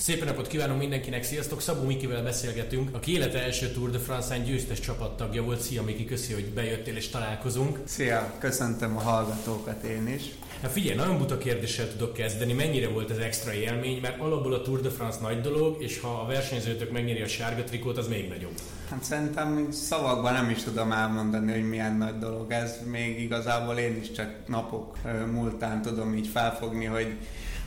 Szép 0.00 0.24
napot 0.24 0.46
kívánunk 0.46 0.80
mindenkinek, 0.80 1.22
sziasztok! 1.22 1.60
Szabó 1.60 1.84
Mikivel 1.84 2.22
beszélgetünk, 2.22 2.94
aki 2.94 3.12
élete 3.12 3.42
első 3.42 3.70
Tour 3.70 3.90
de 3.90 3.98
France-án 3.98 4.44
győztes 4.44 4.80
csapattagja 4.80 5.42
volt. 5.42 5.60
Szia 5.60 5.82
Miki, 5.82 6.04
köszi, 6.04 6.32
hogy 6.32 6.44
bejöttél 6.44 6.96
és 6.96 7.08
találkozunk. 7.08 7.78
Szia, 7.84 8.34
köszöntöm 8.38 8.96
a 8.96 9.00
hallgatókat 9.00 9.82
én 9.82 10.08
is. 10.08 10.22
Hát 10.62 10.70
figyelj, 10.70 10.96
nagyon 10.96 11.18
buta 11.18 11.38
kérdéssel 11.38 11.90
tudok 11.90 12.12
kezdeni, 12.12 12.52
mennyire 12.52 12.88
volt 12.88 13.10
ez 13.10 13.18
extra 13.18 13.52
élmény, 13.52 14.00
mert 14.00 14.20
alapból 14.20 14.54
a 14.54 14.62
Tour 14.62 14.80
de 14.80 14.90
France 14.90 15.18
nagy 15.20 15.40
dolog, 15.40 15.82
és 15.82 16.00
ha 16.00 16.08
a 16.08 16.26
versenyzőtök 16.26 16.90
megnyeri 16.90 17.20
a 17.20 17.28
sárga 17.28 17.64
trikót, 17.64 17.98
az 17.98 18.08
még 18.08 18.28
nagyobb. 18.28 18.54
Hát 18.90 19.04
szerintem 19.04 19.68
szavakban 19.70 20.32
nem 20.32 20.50
is 20.50 20.62
tudom 20.62 20.92
elmondani, 20.92 21.52
hogy 21.52 21.68
milyen 21.68 21.96
nagy 21.96 22.18
dolog 22.18 22.52
ez. 22.52 22.76
Még 22.90 23.20
igazából 23.20 23.76
én 23.76 23.98
is 24.00 24.12
csak 24.12 24.34
napok 24.46 24.96
múltán 25.32 25.82
tudom 25.82 26.14
így 26.14 26.28
felfogni, 26.28 26.84
hogy 26.84 27.16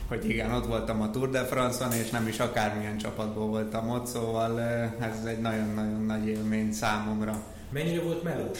hogy 0.08 0.28
igen, 0.28 0.52
ott 0.52 0.66
voltam 0.66 1.02
a 1.02 1.10
Tour 1.10 1.30
de 1.30 1.44
France-on, 1.44 1.92
és 1.92 2.10
nem 2.10 2.28
is 2.28 2.38
akármilyen 2.38 2.98
csapatból 2.98 3.46
voltam 3.46 3.90
ott, 3.90 4.06
szóval 4.06 4.60
ez 5.00 5.24
egy 5.26 5.40
nagyon-nagyon 5.40 6.04
nagy 6.04 6.26
élmény 6.28 6.72
számomra. 6.72 7.42
Mennyire 7.70 8.02
volt 8.02 8.22
melós? 8.22 8.58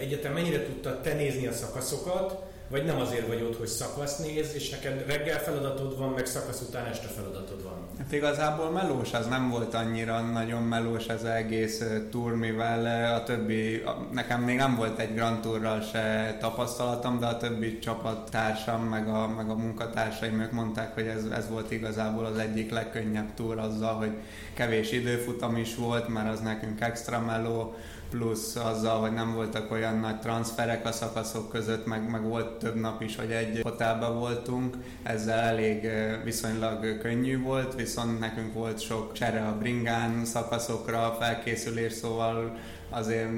Egyetem 0.00 0.32
mennyire 0.32 0.64
tudtad 0.64 1.02
te 1.02 1.14
nézni 1.14 1.46
a 1.46 1.52
szakaszokat, 1.52 2.42
vagy 2.68 2.84
nem 2.84 3.00
azért 3.00 3.26
vagy 3.26 3.42
ott, 3.42 3.58
hogy 3.58 3.66
szakasz 3.66 4.16
néz, 4.16 4.54
és 4.54 4.70
neked 4.70 5.06
reggel 5.06 5.38
feladatod 5.38 5.98
van, 5.98 6.08
meg 6.08 6.26
szakasz 6.26 6.60
után 6.60 6.86
este 6.86 7.06
feladatod 7.06 7.62
van? 7.62 7.72
Hát 7.98 8.12
igazából 8.12 8.70
melós 8.70 9.12
az 9.12 9.26
nem 9.26 9.50
volt 9.50 9.74
annyira 9.74 10.20
nagyon 10.20 10.62
melós 10.62 11.06
ez 11.06 11.22
egész 11.22 11.82
túr, 12.10 12.34
mivel 12.34 13.14
a 13.14 13.22
többi, 13.22 13.82
nekem 14.12 14.42
még 14.42 14.56
nem 14.56 14.76
volt 14.76 14.98
egy 14.98 15.14
Grand 15.14 15.40
Tourral 15.40 15.80
se 15.80 16.36
tapasztalatom, 16.40 17.18
de 17.18 17.26
a 17.26 17.36
többi 17.36 17.78
csapattársam, 17.78 18.82
meg 18.82 19.08
a, 19.08 19.28
meg 19.28 19.50
a 19.50 19.54
munkatársaim 19.54 20.40
ők 20.40 20.52
mondták, 20.52 20.94
hogy 20.94 21.06
ez, 21.06 21.24
ez 21.24 21.48
volt 21.48 21.70
igazából 21.70 22.24
az 22.24 22.38
egyik 22.38 22.70
legkönnyebb 22.70 23.34
túr 23.34 23.58
azzal, 23.58 23.94
hogy 23.94 24.12
kevés 24.54 24.92
időfutam 24.92 25.56
is 25.56 25.74
volt, 25.74 26.08
mert 26.08 26.32
az 26.32 26.40
nekünk 26.40 26.80
extra 26.80 27.20
meló, 27.20 27.74
plusz 28.18 28.56
azzal, 28.56 29.00
hogy 29.00 29.12
nem 29.12 29.34
voltak 29.34 29.70
olyan 29.70 29.98
nagy 29.98 30.18
transferek 30.20 30.86
a 30.86 30.92
szakaszok 30.92 31.48
között, 31.48 31.86
meg, 31.86 32.10
meg 32.10 32.22
volt 32.22 32.58
több 32.58 32.74
nap 32.74 33.02
is, 33.02 33.16
hogy 33.16 33.30
egy 33.30 33.60
hotelben 33.62 34.18
voltunk, 34.18 34.76
ezzel 35.02 35.38
elég 35.38 35.88
viszonylag 36.24 36.98
könnyű 36.98 37.42
volt, 37.42 37.74
viszont 37.74 38.18
nekünk 38.18 38.52
volt 38.52 38.80
sok 38.80 39.12
csere 39.12 39.46
a 39.46 39.58
bringán 39.58 40.24
szakaszokra, 40.24 41.16
felkészülés, 41.20 41.92
szóval 41.92 42.56
azért 42.94 43.28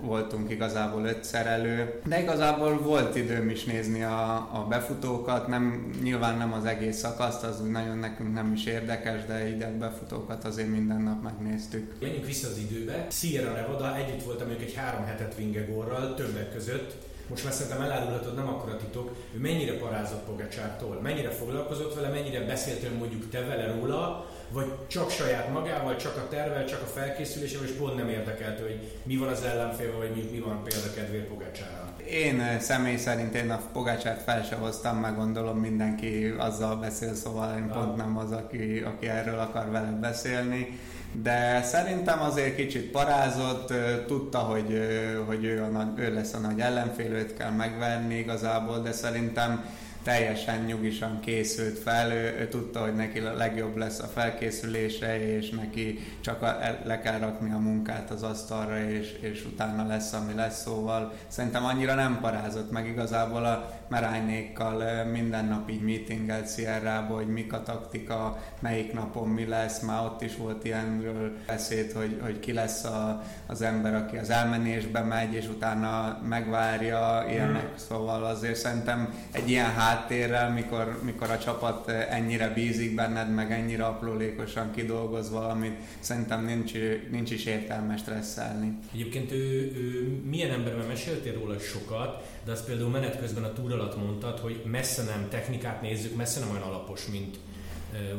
voltunk 0.00 0.50
igazából 0.50 1.04
ötszer 1.04 1.46
elő, 1.46 2.00
de 2.04 2.20
igazából 2.20 2.78
volt 2.82 3.16
időm 3.16 3.48
is 3.50 3.64
nézni 3.64 4.02
a, 4.02 4.34
a 4.34 4.66
befutókat, 4.68 5.46
nem, 5.46 5.90
nyilván 6.02 6.38
nem 6.38 6.52
az 6.52 6.64
egész 6.64 6.96
szakaszt, 6.96 7.42
az 7.42 7.60
úgy 7.60 7.70
nagyon 7.70 7.98
nekünk 7.98 8.34
nem 8.34 8.52
is 8.52 8.64
érdekes, 8.64 9.24
de 9.24 9.48
ide 9.48 9.70
befutókat 9.78 10.44
azért 10.44 10.68
minden 10.68 11.02
nap 11.02 11.22
megnéztük. 11.22 11.92
Menjünk 12.00 12.26
vissza 12.26 12.48
az 12.48 12.58
időbe. 12.58 13.06
Sierra 13.10 13.52
Nevada 13.52 13.96
együtt 13.96 14.24
voltam 14.24 14.48
ők 14.48 14.60
egy 14.60 14.74
három 14.74 15.04
hetet 15.04 15.34
Vingegorral, 15.34 16.14
többek 16.14 16.52
között, 16.52 16.94
most 17.28 17.44
már 17.44 17.52
szerintem 17.52 17.82
elárulhatod, 17.82 18.34
nem 18.34 18.48
akkora 18.48 18.76
titok, 18.76 19.16
ő 19.36 19.38
mennyire 19.38 19.78
parázott 19.78 20.24
Pogacsártól, 20.24 21.00
mennyire 21.02 21.30
foglalkozott 21.30 21.94
vele, 21.94 22.08
mennyire 22.08 22.44
beszéltél 22.44 22.90
mondjuk 22.98 23.30
te 23.30 23.40
vele 23.40 23.66
róla, 23.66 24.26
vagy 24.50 24.72
csak 24.86 25.10
saját 25.10 25.52
magával, 25.52 25.96
csak 25.96 26.16
a 26.16 26.28
tervel, 26.28 26.64
csak 26.64 26.82
a 26.82 26.86
felkészülésével, 26.86 27.66
és 27.66 27.72
pont 27.72 27.96
nem 27.96 28.08
érdekelt, 28.08 28.60
hogy 28.60 28.92
mi 29.02 29.16
van 29.16 29.28
az 29.28 29.42
ellenfélvel, 29.42 29.98
vagy 29.98 30.14
mi, 30.14 30.28
mi 30.32 30.38
van 30.38 30.62
példakedvér 30.64 31.26
Pogácsára. 31.26 31.94
Én 32.10 32.40
eh, 32.40 32.60
személy 32.60 32.96
szerint 32.96 33.34
én 33.34 33.50
a 33.50 33.60
Pogácsát 33.72 34.22
fel 34.22 34.42
se 34.42 34.54
hoztam, 34.54 34.96
meg 34.96 35.16
gondolom 35.16 35.58
mindenki 35.58 36.34
azzal 36.38 36.76
beszél, 36.76 37.14
szóval 37.14 37.56
én 37.56 37.70
pont 37.72 37.96
nem 37.96 38.18
az, 38.18 38.32
aki, 38.32 38.82
aki 38.86 39.08
erről 39.08 39.38
akar 39.38 39.70
velem 39.70 40.00
beszélni 40.00 40.78
de 41.22 41.62
szerintem 41.62 42.22
azért 42.22 42.54
kicsit 42.54 42.90
parázott, 42.90 43.70
eh, 43.70 44.04
tudta, 44.06 44.38
hogy, 44.38 44.74
eh, 44.74 45.26
hogy 45.26 45.44
ő, 45.44 45.62
a 45.62 45.66
nagy, 45.66 45.98
ő 45.98 46.14
lesz 46.14 46.32
a 46.32 46.38
nagy 46.38 46.60
ellenfél, 46.60 47.12
őt 47.12 47.36
kell 47.36 47.50
megverni 47.50 48.14
igazából, 48.14 48.78
de 48.78 48.92
szerintem 48.92 49.64
teljesen 50.06 50.64
nyugisan 50.64 51.20
készült 51.20 51.78
fel, 51.78 52.10
ő, 52.10 52.36
ő 52.38 52.48
tudta, 52.48 52.80
hogy 52.80 52.94
neki 52.94 53.18
a 53.18 53.34
legjobb 53.34 53.76
lesz 53.76 53.98
a 53.98 54.06
felkészülése, 54.06 55.36
és 55.36 55.50
neki 55.50 55.98
csak 56.20 56.42
a, 56.42 56.58
le 56.84 57.00
kell 57.00 57.18
rakni 57.18 57.52
a 57.52 57.58
munkát 57.58 58.10
az 58.10 58.22
asztalra, 58.22 58.78
és, 58.78 59.18
és 59.20 59.44
utána 59.44 59.86
lesz, 59.86 60.12
ami 60.12 60.34
lesz, 60.34 60.62
szóval 60.62 61.12
szerintem 61.28 61.64
annyira 61.64 61.94
nem 61.94 62.18
parázott 62.20 62.70
meg. 62.70 62.86
Igazából 62.86 63.44
a 63.44 63.70
meránynékkal 63.88 65.04
minden 65.04 65.44
nap 65.44 65.70
így 65.70 65.82
meetingelt 65.82 66.54
Sierra-ba, 66.54 67.14
hogy 67.14 67.28
mik 67.28 67.52
a 67.52 67.62
taktika, 67.62 68.42
melyik 68.60 68.92
napon 68.92 69.28
mi 69.28 69.46
lesz, 69.46 69.80
már 69.80 70.04
ott 70.04 70.22
is 70.22 70.36
volt 70.36 70.64
ilyenről 70.64 71.32
beszéd, 71.46 71.92
hogy, 71.92 72.18
hogy 72.22 72.40
ki 72.40 72.52
lesz 72.52 72.84
a, 72.84 73.22
az 73.46 73.62
ember, 73.62 73.94
aki 73.94 74.16
az 74.16 74.30
elmenésbe 74.30 75.00
megy, 75.00 75.34
és 75.34 75.48
utána 75.48 76.20
megvárja 76.28 77.24
ilyenek, 77.30 77.66
hmm. 77.66 77.76
szóval 77.88 78.24
azért 78.24 78.56
szerintem 78.56 79.14
egy 79.32 79.50
ilyen 79.50 79.72
hát 79.72 79.96
háttérrel, 79.96 80.50
mikor, 80.50 80.98
mikor 81.02 81.30
a 81.30 81.38
csapat 81.38 81.88
ennyire 81.88 82.48
bízik 82.48 82.94
benned, 82.94 83.34
meg 83.34 83.52
ennyire 83.52 83.84
aprólékosan 83.84 84.70
kidolgoz 84.70 85.30
valamit, 85.30 85.76
szerintem 86.00 86.44
nincs, 86.44 86.72
nincs 87.10 87.30
is 87.30 87.44
értelme 87.44 87.96
stresszelni. 87.96 88.78
Egyébként 88.94 89.32
ő, 89.32 89.72
ő 89.76 90.20
milyen 90.24 90.50
ember, 90.50 90.74
mert 90.76 90.88
meséltél 90.88 91.34
róla 91.34 91.58
sokat, 91.58 92.24
de 92.44 92.52
azt 92.52 92.66
például 92.66 92.90
menet 92.90 93.18
közben 93.18 93.44
a 93.44 93.52
túr 93.52 93.72
alatt 93.80 93.96
mondtad, 93.96 94.38
hogy 94.38 94.62
messze 94.64 95.02
nem 95.02 95.28
technikát 95.28 95.82
nézzük, 95.82 96.16
messze 96.16 96.40
nem 96.40 96.50
olyan 96.50 96.62
alapos, 96.62 97.06
mint 97.06 97.36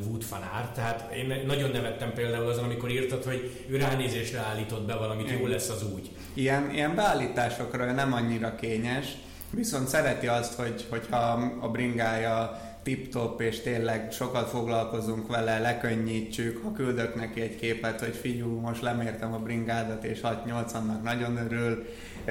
Wood 0.05 0.29
van 0.29 0.41
Aert. 0.53 0.73
Tehát 0.73 1.13
én 1.13 1.43
nagyon 1.45 1.71
nevettem 1.71 2.13
például 2.13 2.49
azon, 2.49 2.63
amikor 2.63 2.89
írtad, 2.89 3.23
hogy 3.23 3.65
ő 3.69 3.77
ránézésre 3.77 4.39
állított 4.39 4.85
be 4.85 4.95
valamit, 4.95 5.29
jó 5.39 5.47
lesz 5.47 5.69
az 5.69 5.83
úgy. 5.93 6.09
Ilyen, 6.33 6.71
ilyen 6.71 6.95
beállításokra 6.95 7.91
nem 7.91 8.13
annyira 8.13 8.55
kényes, 8.55 9.07
Viszont 9.49 9.87
szereti 9.87 10.27
azt, 10.27 10.53
hogy, 10.53 10.85
hogyha 10.89 11.17
a 11.59 11.69
bringája 11.69 12.61
tip-top, 12.87 13.41
és 13.41 13.61
tényleg 13.61 14.11
sokat 14.11 14.49
foglalkozunk 14.49 15.27
vele, 15.27 15.59
lekönnyítsük, 15.59 16.63
ha 16.63 16.71
küldök 16.71 17.15
neki 17.15 17.41
egy 17.41 17.55
képet, 17.55 17.99
hogy 17.99 18.15
figyú, 18.15 18.59
most 18.59 18.81
lemértem 18.81 19.33
a 19.33 19.37
bringádat, 19.37 20.03
és 20.03 20.19
6-8-annak 20.23 21.01
nagyon 21.03 21.37
örül, 21.37 21.85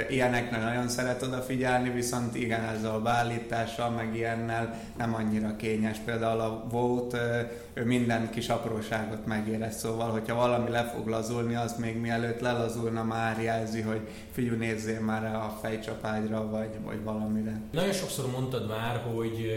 ilyenekre 0.08 0.58
nagyon 0.58 0.88
szeret 0.88 1.22
odafigyelni, 1.22 1.90
viszont 1.90 2.34
igen, 2.34 2.64
ezzel 2.64 2.94
a 2.94 3.00
beállítással, 3.00 3.90
meg 3.90 4.16
ilyennel 4.16 4.80
nem 4.96 5.14
annyira 5.14 5.56
kényes. 5.56 5.98
Például 6.04 6.40
a 6.40 6.66
Vote, 6.70 7.52
ő 7.74 7.84
minden 7.84 8.30
kis 8.30 8.48
apróságot 8.48 9.26
megérez, 9.26 9.78
szóval, 9.78 10.10
hogyha 10.10 10.34
valami 10.34 10.70
le 10.70 10.84
fog 10.84 11.06
lazulni, 11.06 11.54
azt 11.54 11.78
még 11.78 11.96
mielőtt 12.00 12.40
lelazulna 12.40 13.04
már 13.04 13.42
jelzi, 13.42 13.80
hogy 13.80 14.00
figyú, 14.32 14.54
nézzél 14.56 15.00
már 15.00 15.24
a 15.24 15.58
fejcsapágyra, 15.62 16.50
vagy, 16.50 16.70
vagy 16.84 17.02
valamire. 17.02 17.60
Nagyon 17.72 17.92
sokszor 17.92 18.30
mondtad 18.30 18.68
már, 18.68 19.02
hogy 19.14 19.52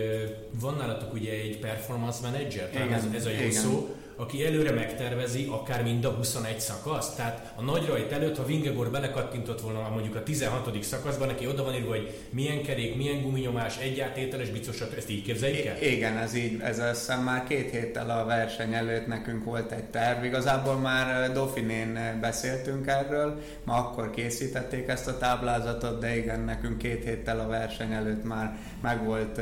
van 0.60 0.78
nálatok 0.90 1.14
ugye 1.14 1.32
egy 1.32 1.60
performance 1.60 2.20
manager, 2.22 2.70
igen, 2.72 2.94
ez, 2.94 3.04
ez 3.14 3.26
a 3.26 3.30
jó 3.30 3.36
igen. 3.36 3.52
szó, 3.52 3.96
aki 4.20 4.46
előre 4.46 4.72
megtervezi 4.72 5.48
akár 5.52 5.84
mind 5.84 6.06
a 6.06 6.10
21 6.10 6.60
szakasz. 6.60 7.16
Tehát 7.16 7.54
a 7.56 7.62
nagy 7.62 7.86
rajt 7.88 8.12
előtt, 8.12 8.38
ha 8.38 8.46
Vingegor 8.46 8.92
belekattintott 8.92 9.62
volna 9.62 9.90
mondjuk 9.90 10.16
a 10.16 10.24
16. 10.24 10.84
szakaszban, 10.84 11.28
neki 11.28 11.48
oda 11.48 11.64
van 11.64 11.74
írva, 11.74 11.90
hogy 11.90 12.14
milyen 12.30 12.64
kerék, 12.64 12.96
milyen 12.96 13.22
guminyomás, 13.22 13.78
egyátételes, 13.78 14.50
biztos, 14.50 14.82
ezt 14.98 15.10
így 15.10 15.24
képzeljük 15.24 15.66
el? 15.66 15.82
Igen, 15.82 16.18
ez 16.18 16.36
így, 16.36 16.60
ez 16.62 16.80
azt 16.80 17.24
már 17.24 17.44
két 17.44 17.72
héttel 17.72 18.10
a 18.10 18.26
verseny 18.26 18.74
előtt 18.74 19.08
nekünk 19.08 19.44
volt 19.44 19.72
egy 19.72 19.84
terv. 19.84 20.24
Igazából 20.24 20.76
már 20.76 21.32
Dauphinén 21.32 22.18
beszéltünk 22.22 22.88
erről, 22.88 23.42
ma 23.64 23.74
akkor 23.74 24.10
készítették 24.10 24.88
ezt 24.88 25.08
a 25.08 25.18
táblázatot, 25.18 26.00
de 26.00 26.18
igen, 26.18 26.40
nekünk 26.40 26.78
két 26.78 27.04
héttel 27.04 27.40
a 27.40 27.48
verseny 27.48 27.92
előtt 27.92 28.24
már 28.24 28.58
meg 28.82 29.06
volt 29.06 29.42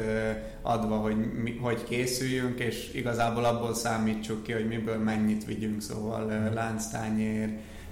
adva, 0.68 0.96
hogy, 0.96 1.32
mi, 1.34 1.58
hogy 1.62 1.84
készüljünk, 1.84 2.60
és 2.60 2.90
igazából 2.94 3.46
abból 3.46 3.74
számítsuk 3.74 4.44
ki, 4.44 4.52
hogy 4.52 4.68
miből 4.68 4.98
mennyit 4.98 5.46
vigyünk, 5.46 5.82
szóval 5.82 6.52
lánctányér, 6.54 7.50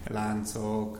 láncok, 0.07 0.97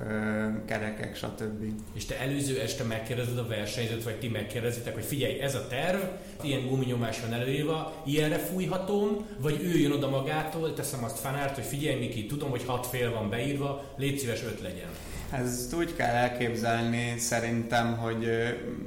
kerekek, 0.66 1.16
stb. 1.16 1.64
És 1.94 2.06
te 2.06 2.20
előző 2.20 2.60
este 2.60 2.84
megkérdezed 2.84 3.38
a 3.38 3.48
versenyzőt, 3.48 4.04
vagy 4.04 4.20
ti 4.20 4.28
megkérdezitek, 4.28 4.94
hogy 4.94 5.04
figyelj, 5.04 5.40
ez 5.40 5.56
a 5.56 5.68
terv, 5.68 6.02
ilyen 6.42 6.68
guminyomás 6.68 7.22
van 7.22 7.34
előírva, 7.34 8.04
ilyenre 8.06 8.38
fújhatom, 8.38 9.26
vagy 9.40 9.60
ő 9.64 9.78
jön 9.78 9.92
oda 9.92 10.10
magától, 10.10 10.74
teszem 10.74 11.04
azt 11.04 11.20
fanárt, 11.20 11.56
hogy 11.56 11.64
figyelj 11.64 12.00
Miki, 12.00 12.26
tudom, 12.26 12.50
hogy 12.50 12.64
hat 12.66 12.88
fél 12.88 13.12
van 13.12 13.30
beírva, 13.30 13.84
légy 13.98 14.18
szíves 14.18 14.44
öt 14.44 14.62
legyen. 14.62 14.90
Ezt 15.32 15.74
úgy 15.74 15.96
kell 15.96 16.14
elképzelni 16.16 17.14
szerintem, 17.18 17.98
hogy 17.98 18.28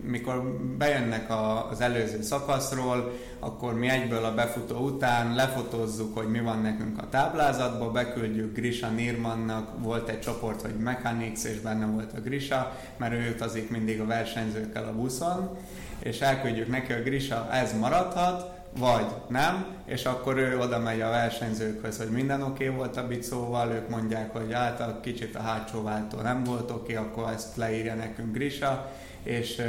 mikor 0.03 0.59
bejönnek 0.79 1.31
az 1.71 1.81
előző 1.81 2.23
szakaszról, 2.23 3.13
akkor 3.39 3.75
mi 3.75 3.89
egyből 3.89 4.25
a 4.25 4.35
befutó 4.35 4.77
után 4.77 5.35
lefotózzuk, 5.35 6.17
hogy 6.17 6.31
mi 6.31 6.41
van 6.41 6.61
nekünk 6.61 7.03
a 7.03 7.09
táblázatba, 7.09 7.91
beküldjük 7.91 8.55
Grisha 8.55 8.89
Nirmannak, 8.89 9.83
volt 9.83 10.09
egy 10.09 10.21
csoport, 10.21 10.63
hogy 10.63 10.75
Mechanics, 10.75 11.45
és 11.45 11.61
benne 11.61 11.87
volt 11.87 12.13
a 12.13 12.21
Grisha, 12.21 12.77
mert 12.97 13.13
ő 13.13 13.33
utazik 13.35 13.71
mindig 13.71 14.01
a 14.01 14.07
versenyzőkkel 14.07 14.85
a 14.85 14.93
buszon, 14.93 15.57
és 15.99 16.21
elküldjük 16.21 16.69
neki, 16.69 16.93
hogy 16.93 17.03
Grisha, 17.03 17.53
ez 17.53 17.79
maradhat, 17.79 18.58
vagy 18.79 19.07
nem, 19.29 19.67
és 19.85 20.05
akkor 20.05 20.37
ő 20.37 20.59
oda 20.59 20.79
megy 20.79 21.01
a 21.01 21.11
versenyzőkhöz, 21.11 21.99
hogy 21.99 22.11
minden 22.11 22.43
oké 22.43 22.65
okay 22.65 22.77
volt 22.77 22.97
a 22.97 23.07
bicóval, 23.07 23.71
ők 23.71 23.89
mondják, 23.89 24.33
hogy 24.33 24.53
által 24.53 25.01
kicsit 25.01 25.37
a 25.37 25.43
hátsó 25.43 25.83
váltó 25.83 26.21
nem 26.21 26.45
volt 26.45 26.71
oké, 26.71 26.97
okay, 26.97 27.07
akkor 27.07 27.33
ezt 27.33 27.57
leírja 27.57 27.95
nekünk 27.95 28.35
Grisa, 28.35 28.91
és, 29.23 29.63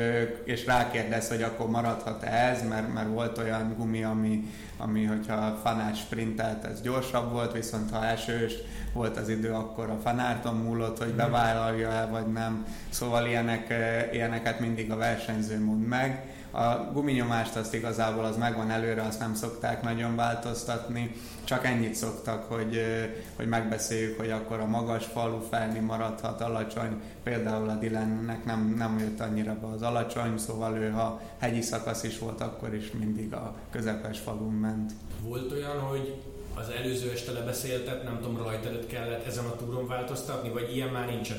és 0.43 0.65
rákérdez, 0.65 1.27
hogy 1.27 1.41
akkor 1.41 1.69
maradhat-e 1.69 2.27
ez, 2.27 2.67
mert, 2.67 2.93
mert 2.93 3.07
volt 3.07 3.37
olyan 3.37 3.73
gumi, 3.77 4.03
ami, 4.03 4.43
ami 4.77 5.03
hogyha 5.03 5.59
fanát 5.63 5.95
sprintelt, 5.95 6.65
ez 6.65 6.81
gyorsabb 6.81 7.31
volt, 7.31 7.53
viszont 7.53 7.91
ha 7.91 8.05
esős 8.05 8.53
volt 8.93 9.17
az 9.17 9.29
idő, 9.29 9.51
akkor 9.51 9.89
a 9.89 9.99
fanárton 10.03 10.55
múlott, 10.55 10.97
hogy 10.97 11.13
bevállalja-e 11.13 12.05
vagy 12.05 12.27
nem. 12.27 12.65
Szóval 12.89 13.25
ilyenek, 13.25 13.73
ilyeneket 14.11 14.59
mindig 14.59 14.91
a 14.91 14.95
versenyző 14.95 15.63
mond 15.63 15.87
meg 15.87 16.23
a 16.51 16.91
guminyomást 16.93 17.55
azt 17.55 17.73
igazából 17.73 18.23
az 18.25 18.37
megvan 18.37 18.71
előre, 18.71 19.01
azt 19.01 19.19
nem 19.19 19.35
szokták 19.35 19.83
nagyon 19.83 20.15
változtatni, 20.15 21.15
csak 21.43 21.65
ennyit 21.65 21.95
szoktak, 21.95 22.43
hogy, 22.51 22.81
hogy 23.35 23.47
megbeszéljük, 23.47 24.17
hogy 24.17 24.29
akkor 24.31 24.59
a 24.59 24.65
magas 24.65 25.05
falu 25.05 25.39
felni 25.49 25.79
maradhat 25.79 26.41
alacsony, 26.41 27.01
például 27.23 27.69
a 27.69 27.75
Dylannek 27.75 28.45
nem, 28.45 28.73
nem 28.77 28.99
jött 28.99 29.19
annyira 29.19 29.57
be 29.61 29.67
az 29.67 29.81
alacsony, 29.81 30.37
szóval 30.37 30.77
ő 30.77 30.89
ha 30.89 31.21
hegyi 31.37 31.61
szakasz 31.61 32.03
is 32.03 32.19
volt, 32.19 32.41
akkor 32.41 32.73
is 32.73 32.91
mindig 32.91 33.33
a 33.33 33.55
közepes 33.71 34.19
falun 34.19 34.53
ment. 34.53 34.91
Volt 35.21 35.51
olyan, 35.51 35.79
hogy 35.79 36.21
az 36.59 36.69
előző 36.69 37.11
este 37.11 37.31
lebeszéltet, 37.31 38.03
nem 38.03 38.19
tudom, 38.21 38.37
rajta 38.37 38.67
előtt 38.67 38.87
kellett 38.87 39.25
ezen 39.25 39.45
a 39.45 39.55
túron 39.55 39.87
változtatni, 39.87 40.49
vagy 40.49 40.75
ilyen 40.75 40.89
már 40.89 41.05
nincs. 41.05 41.29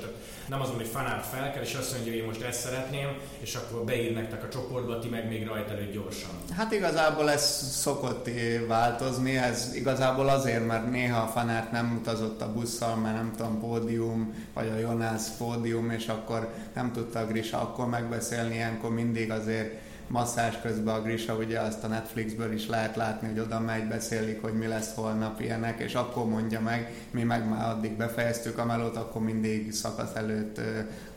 Nem 0.48 0.60
azon, 0.60 0.74
hogy 0.74 0.86
fanát 0.86 1.26
fel 1.26 1.52
kell, 1.52 1.62
és 1.62 1.74
azt 1.74 1.92
mondja, 1.92 2.12
hogy 2.12 2.20
én 2.20 2.26
most 2.26 2.42
ezt 2.42 2.60
szeretném, 2.60 3.08
és 3.40 3.54
akkor 3.54 3.84
beír 3.84 4.14
nektek 4.14 4.44
a 4.44 4.48
csoportba, 4.48 4.98
ti 4.98 5.08
meg 5.08 5.28
még 5.28 5.46
rajta 5.46 5.72
előtt 5.72 5.92
gyorsan. 5.92 6.30
Hát 6.56 6.72
igazából 6.72 7.30
ez 7.30 7.70
szokott 7.70 8.28
változni, 8.68 9.36
ez 9.36 9.74
igazából 9.74 10.28
azért, 10.28 10.66
mert 10.66 10.90
néha 10.90 11.20
a 11.20 11.26
fanát 11.26 11.72
nem 11.72 11.96
utazott 12.00 12.40
a 12.40 12.52
busszal, 12.52 12.96
mert 12.96 13.16
nem 13.16 13.32
tudom, 13.36 13.60
pódium, 13.60 14.34
vagy 14.54 14.68
a 14.68 14.78
Jonász 14.78 15.36
pódium, 15.36 15.90
és 15.90 16.06
akkor 16.06 16.52
nem 16.74 16.92
tudta 16.92 17.26
Grisa 17.26 17.60
akkor 17.60 17.88
megbeszélni, 17.88 18.54
ilyenkor 18.54 18.90
mindig 18.90 19.30
azért 19.30 19.88
masszás 20.10 20.60
közben 20.60 20.94
a 20.94 21.02
Grisa, 21.02 21.34
ugye 21.34 21.60
azt 21.60 21.84
a 21.84 21.86
Netflixből 21.86 22.52
is 22.52 22.66
lehet 22.66 22.96
látni, 22.96 23.28
hogy 23.28 23.38
oda 23.38 23.60
megy, 23.60 23.88
beszélik, 23.88 24.42
hogy 24.42 24.52
mi 24.52 24.66
lesz 24.66 24.94
holnap 24.94 25.40
ilyenek, 25.40 25.80
és 25.80 25.94
akkor 25.94 26.28
mondja 26.28 26.60
meg, 26.60 26.94
mi 27.10 27.22
meg 27.22 27.48
már 27.48 27.68
addig 27.68 27.92
befejeztük 27.92 28.58
a 28.58 28.64
melót, 28.64 28.96
akkor 28.96 29.22
mindig 29.22 29.72
szakasz 29.72 30.14
előtt 30.14 30.60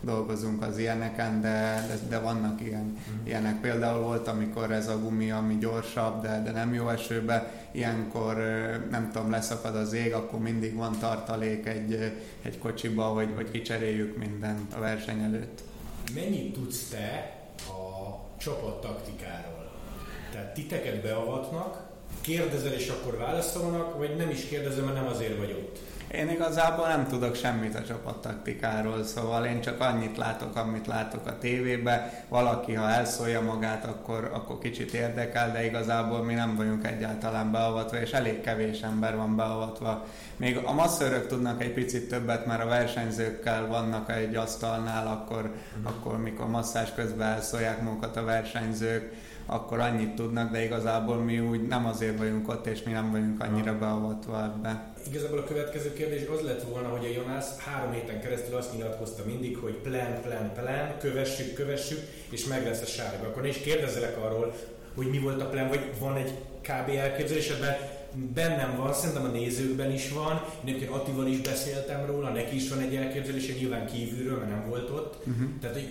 dolgozunk 0.02 0.62
az 0.62 0.78
ilyeneken, 0.78 1.42
de, 1.42 1.86
de, 1.88 2.08
de 2.10 2.20
vannak 2.20 2.62
ilyen, 2.62 2.84
mm. 2.84 3.26
ilyenek. 3.26 3.62
Például 3.62 4.02
volt, 4.02 4.28
amikor 4.28 4.72
ez 4.72 4.88
a 4.88 5.00
gumi, 5.00 5.32
ami 5.32 5.58
gyorsabb, 5.58 6.22
de, 6.22 6.42
de 6.44 6.52
nem 6.52 6.74
jó 6.74 6.90
esőbe, 6.90 7.68
ilyenkor 7.72 8.36
nem 8.92 9.12
tudom, 9.12 9.30
leszakad 9.30 9.76
az 9.76 9.94
ég, 9.94 10.14
akkor 10.14 10.40
mindig 10.40 10.76
van 10.76 11.00
tartalék 11.00 11.66
egy, 11.66 12.14
egy 12.42 12.58
kocsiba, 12.58 13.04
hogy, 13.04 13.30
hogy 13.36 13.52
kicseréljük 13.52 14.18
mindent 14.18 14.74
a 14.74 14.80
verseny 14.80 15.24
előtt. 15.24 15.62
Mennyit 16.16 16.54
tudsz 16.54 16.88
te 16.90 17.42
csapat 18.44 18.82
taktikáról. 18.82 19.70
Tehát 20.32 20.54
titeket 20.54 21.02
beavatnak, 21.02 21.93
kérdezel 22.24 22.74
és 22.74 22.88
akkor 22.88 23.18
válaszolnak, 23.18 23.98
vagy 23.98 24.16
nem 24.16 24.30
is 24.30 24.46
kérdezem, 24.46 24.84
mert 24.84 24.96
nem 24.96 25.08
azért 25.08 25.38
vagy 25.38 25.52
ott. 25.52 25.80
Én 26.12 26.30
igazából 26.30 26.88
nem 26.88 27.08
tudok 27.08 27.36
semmit 27.36 27.76
a 27.76 27.84
csapattaktikáról, 27.84 29.04
szóval 29.04 29.46
én 29.46 29.62
csak 29.62 29.80
annyit 29.82 30.18
látok, 30.18 30.56
amit 30.56 30.88
látok 30.88 31.28
a 31.28 31.38
tévébe. 31.38 32.26
Valaki, 32.30 32.74
ha 32.74 32.90
elszólja 32.90 33.42
magát, 33.42 33.86
akkor, 33.86 34.32
akkor 34.34 34.60
kicsit 34.60 34.94
érdekel, 34.94 35.52
de 35.52 35.66
igazából 35.66 36.24
mi 36.24 36.34
nem 36.34 36.56
vagyunk 36.56 36.88
egyáltalán 36.88 37.52
beavatva, 37.52 38.02
és 38.02 38.12
elég 38.12 38.42
kevés 38.42 38.82
ember 38.82 39.16
van 39.16 39.36
beavatva. 39.36 40.06
Még 40.38 40.58
a 40.58 40.74
masszörök 40.74 41.28
tudnak 41.28 41.64
egy 41.64 41.74
picit 41.74 42.10
többet, 42.10 42.46
mert 42.46 42.64
a 42.64 42.68
versenyzőkkel 42.68 43.68
vannak 43.68 44.12
egy 44.12 44.36
asztalnál, 44.36 45.08
akkor, 45.08 45.42
mm. 45.42 45.86
akkor 45.86 46.18
mikor 46.18 46.48
masszás 46.48 46.94
közben 46.96 47.28
elszólják 47.28 47.82
magukat 47.82 48.18
a 48.18 48.24
versenyzők, 48.24 49.14
akkor 49.46 49.80
annyit 49.80 50.16
tudnak, 50.16 50.52
de 50.52 50.64
igazából 50.64 51.16
mi 51.16 51.40
úgy 51.40 51.68
nem 51.68 51.86
azért 51.86 52.18
vagyunk 52.18 52.50
ott, 52.50 52.66
és 52.66 52.84
mi 52.84 52.92
nem 52.92 53.12
vagyunk 53.12 53.44
annyira 53.44 53.78
beavatva 53.78 54.44
ebbe. 54.44 54.94
Igazából 55.08 55.38
a 55.38 55.44
következő 55.44 55.94
kérdés 55.94 56.22
az 56.28 56.42
lett 56.42 56.64
volna, 56.64 56.88
hogy 56.88 57.06
a 57.06 57.22
Jonász 57.22 57.58
három 57.58 57.92
héten 57.92 58.22
keresztül 58.22 58.56
azt 58.56 58.74
nyilatkozta 58.74 59.24
mindig, 59.26 59.58
hogy 59.58 59.74
plan, 59.74 60.22
plan, 60.22 60.52
plan, 60.54 60.98
kövessük, 61.00 61.54
kövessük, 61.54 62.00
és 62.30 62.46
meg 62.46 62.66
lesz 62.66 62.82
a 62.82 62.86
sárga. 62.86 63.28
Akkor 63.28 63.46
is 63.46 63.58
kérdezzelek 63.58 64.18
arról, 64.18 64.54
hogy 64.96 65.10
mi 65.10 65.20
volt 65.20 65.42
a 65.42 65.50
plan, 65.50 65.68
vagy 65.68 65.92
van 66.00 66.16
egy 66.16 66.34
kb. 66.62 66.90
elképzelésed, 66.90 67.78
bennem 68.34 68.76
van, 68.78 68.94
szerintem 68.94 69.26
a 69.26 69.28
nézőkben 69.28 69.92
is 69.92 70.12
van, 70.12 70.34
én 70.34 70.74
egyébként 70.74 70.92
Attival 70.92 71.28
is 71.28 71.42
beszéltem 71.42 72.06
róla, 72.06 72.30
neki 72.30 72.56
is 72.56 72.70
van 72.70 72.80
egy 72.80 72.96
elképzelése, 72.96 73.54
nyilván 73.54 73.86
kívülről, 73.86 74.38
mert 74.38 74.50
nem 74.50 74.66
volt 74.70 74.90
ott. 74.90 75.16
Uh-huh. 75.26 75.50
Tehát, 75.62 75.76
hogy 75.76 75.90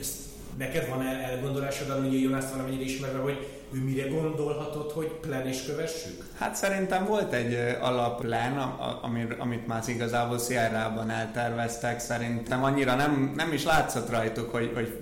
neked 0.58 0.88
van 0.88 1.06
el, 1.06 1.16
elgondolásod, 1.16 1.88
hogy 1.88 2.22
Jonászt 2.22 2.50
valamennyire 2.50 2.82
ismerve, 2.82 3.19
hogy 3.19 3.46
ő 3.75 3.78
mire 3.78 4.08
gondolhatott, 4.08 4.93
hogy 4.93 5.06
plan 5.06 5.46
és 5.46 5.64
kövessük? 5.66 6.25
Hát 6.38 6.54
szerintem 6.54 7.06
volt 7.06 7.32
egy 7.32 7.76
alaplán, 7.81 8.58
amit, 9.02 9.34
amit 9.38 9.66
már 9.66 9.82
igazából 9.87 10.38
Sierra-ban 10.38 11.10
elterveztek, 11.10 12.00
szerintem 12.00 12.64
annyira 12.64 12.94
nem, 12.94 13.32
nem 13.37 13.52
is 13.52 13.64
látszott 13.64 14.10
rajtuk, 14.10 14.50
hogy, 14.50 14.70
hogy 14.75 14.99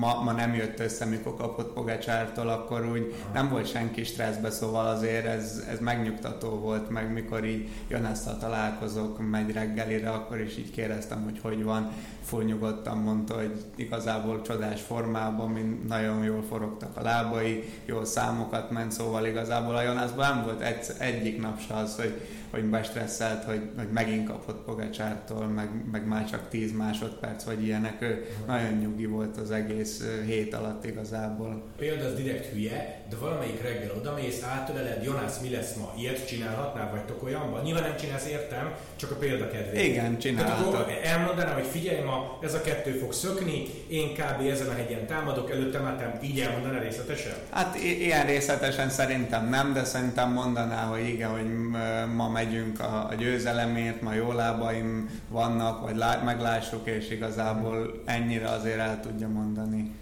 ma, 0.00 0.22
ma 0.22 0.32
nem 0.32 0.54
jött 0.54 0.80
össze, 0.80 1.04
mikor 1.04 1.36
kapott 1.36 1.72
Pogacsártól, 1.72 2.48
akkor 2.48 2.86
úgy 2.86 3.14
nem 3.32 3.48
volt 3.48 3.70
senki 3.70 4.04
stresszbe, 4.04 4.50
szóval 4.50 4.86
azért 4.86 5.26
ez, 5.26 5.64
ez 5.70 5.78
megnyugtató 5.78 6.48
volt, 6.48 6.90
meg 6.90 7.12
mikor 7.12 7.44
így 7.44 7.68
jön 7.88 8.04
ezt 8.04 8.26
a 8.26 8.36
találkozók, 8.36 9.30
megy 9.30 9.52
reggelire, 9.52 10.10
akkor 10.10 10.40
is 10.40 10.58
így 10.58 10.70
kérdeztem, 10.70 11.22
hogy 11.24 11.38
hogy 11.42 11.62
van. 11.62 11.90
Full 12.22 12.44
nyugodtan 12.44 12.98
mondta, 12.98 13.34
hogy 13.34 13.64
igazából 13.74 14.42
csodás 14.42 14.80
formában, 14.80 15.50
mint 15.50 15.88
nagyon 15.88 16.24
jól 16.24 16.42
forogtak 16.48 16.96
a 16.96 17.02
lábai, 17.02 17.64
jó 17.84 18.04
számokat 18.04 18.70
ment, 18.70 18.92
szóval 18.92 19.26
igazából 19.26 19.74
a 19.74 19.82
Jonászban 19.82 20.34
nem 20.34 20.44
volt 20.44 20.60
egy, 20.60 20.86
egyik 20.98 21.40
nap 21.40 21.60
se 21.60 21.74
az, 21.74 21.96
hogy 21.96 22.20
hogy 22.50 22.64
bestresszelt, 22.64 23.44
hogy, 23.44 23.60
hogy 23.76 23.88
megint 23.92 24.28
kapott 24.28 24.64
Pogacsártól, 24.64 25.46
meg, 25.46 25.68
meg 25.90 26.06
már 26.06 26.30
csak 26.30 26.48
10 26.48 26.72
másodperc, 26.72 27.44
vagy 27.44 27.64
ilyenek. 27.64 28.02
Ő 28.02 28.26
nagyon 28.46 28.72
nyugi 28.72 29.06
volt 29.06 29.36
az 29.36 29.50
egész 29.50 30.04
hét 30.26 30.54
alatt 30.54 30.84
igazából. 30.84 31.62
Például 31.76 32.10
az 32.10 32.14
direkt 32.14 32.46
hülye, 32.46 33.04
de 33.10 33.16
valamelyik 33.16 33.62
reggel 33.62 33.90
odamész, 33.96 34.42
átöleled, 34.42 35.04
Jonász, 35.04 35.40
mi 35.40 35.50
lesz 35.50 35.74
ma? 35.74 35.92
Ilyet 35.98 36.26
csinálhatnál, 36.26 36.90
vagytok 36.90 37.22
olyanban? 37.22 37.62
Nyilván 37.62 37.82
nem 37.82 37.96
csinálsz, 37.96 38.26
értem, 38.26 38.74
csak 38.96 39.10
a 39.10 39.14
példa 39.14 39.50
kedvéért. 39.50 39.86
Igen, 39.86 40.18
csinálhatok. 40.18 40.92
elmondanám, 41.02 41.54
hogy 41.54 41.66
figyelj 41.66 42.04
ma, 42.04 42.38
ez 42.42 42.54
a 42.54 42.60
kettő 42.60 42.90
fog 42.90 43.12
szökni, 43.12 43.66
én 43.88 44.14
kb. 44.14 44.46
ezen 44.50 44.68
a 44.68 44.72
hegyen 44.72 45.06
támadok, 45.06 45.50
előtte 45.50 45.78
már 45.78 46.18
így 46.22 46.40
elmondaná 46.40 46.78
részletesen? 46.78 47.32
Hát 47.50 47.76
ilyen 47.78 48.26
részletesen 48.26 48.88
szerintem 48.90 49.48
nem, 49.48 49.72
de 49.72 49.84
szerintem 49.84 50.32
mondaná, 50.32 50.84
hogy 50.84 51.08
igen, 51.08 51.30
hogy 51.30 51.46
ma 52.14 52.28
megyünk 52.44 52.80
a, 52.80 53.08
a 53.10 53.14
győzelemért, 53.14 54.00
ma 54.00 54.14
jó 54.14 54.32
lábaim 54.32 55.20
vannak, 55.28 55.80
vagy 55.80 55.96
lá, 55.96 56.22
meglássuk, 56.22 56.88
és 56.88 57.10
igazából 57.10 58.02
ennyire 58.04 58.48
azért 58.48 58.78
el 58.78 59.00
tudja 59.00 59.28
mondani. 59.28 59.94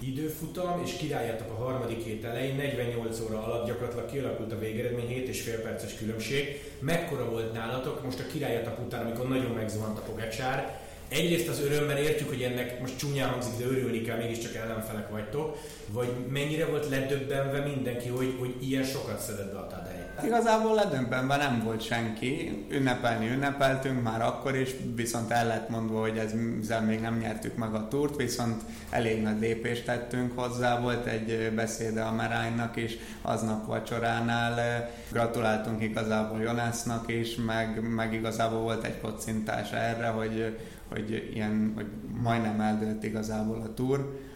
Időfutam 0.00 0.82
és 0.84 0.92
királyátok 0.92 1.50
a 1.50 1.62
harmadik 1.64 2.04
hét 2.04 2.24
elején, 2.24 2.56
48 2.56 3.20
óra 3.20 3.44
alatt 3.44 3.66
gyakorlatilag 3.66 4.10
kialakult 4.10 4.52
a 4.52 4.58
végeredmény, 4.58 5.06
7 5.06 5.28
és 5.28 5.42
fél 5.42 5.62
perces 5.62 5.94
különbség. 5.94 6.60
Mekkora 6.80 7.30
volt 7.30 7.52
nálatok 7.52 8.04
most 8.04 8.20
a 8.20 8.26
királyátok 8.32 8.78
után, 8.84 9.04
amikor 9.04 9.28
nagyon 9.28 9.50
megzuhant 9.50 9.98
a 9.98 10.02
Pogacsár? 10.02 10.80
Egyrészt 11.08 11.48
az 11.48 11.60
örömben 11.60 11.96
értjük, 11.96 12.28
hogy 12.28 12.42
ennek 12.42 12.80
most 12.80 12.98
csúnyán 12.98 13.30
hangzik, 13.30 13.56
de 13.58 13.64
örülni 13.64 14.02
kell, 14.02 14.16
mégiscsak 14.16 14.54
ellenfelek 14.54 15.10
vagytok, 15.10 15.56
vagy 15.86 16.08
mennyire 16.28 16.66
volt 16.66 16.88
ledöbbenve 16.88 17.60
mindenki, 17.60 18.08
hogy, 18.08 18.34
hogy 18.38 18.54
ilyen 18.60 18.84
sokat 18.84 19.20
szedett 19.20 19.52
be 19.52 19.58
a 19.58 19.66
Tadej? 19.66 20.07
Igazából 20.24 20.74
ledöbbenve 20.74 21.36
nem 21.36 21.62
volt 21.64 21.82
senki, 21.82 22.64
ünnepelni 22.70 23.30
ünnepeltünk 23.30 24.02
már 24.02 24.22
akkor 24.22 24.56
is, 24.56 24.70
viszont 24.94 25.30
el 25.30 25.46
lett 25.46 25.68
mondva, 25.68 26.00
hogy 26.00 26.18
ezzel 26.18 26.82
még 26.82 27.00
nem 27.00 27.18
nyertük 27.18 27.56
meg 27.56 27.74
a 27.74 27.88
túrt, 27.88 28.16
viszont 28.16 28.62
elég 28.90 29.22
nagy 29.22 29.40
lépést 29.40 29.84
tettünk 29.84 30.38
hozzá, 30.38 30.80
volt 30.80 31.06
egy 31.06 31.52
beszéde 31.54 32.02
a 32.02 32.12
Meránynak 32.12 32.76
is, 32.76 32.96
aznap 33.22 33.66
vacsoránál, 33.66 34.88
gratuláltunk 35.12 35.82
igazából 35.82 36.40
Jonásznak 36.40 37.12
is, 37.12 37.34
meg, 37.34 37.82
meg 37.94 38.14
igazából 38.14 38.60
volt 38.60 38.84
egy 38.84 39.00
kocintás 39.00 39.72
erre, 39.72 40.06
hogy, 40.06 40.58
hogy 40.88 41.30
ilyen, 41.34 41.72
hogy 41.74 41.86
majdnem 42.22 42.60
eldőlt 42.60 43.04
igazából 43.04 43.60
a 43.60 43.74
túr 43.74 44.26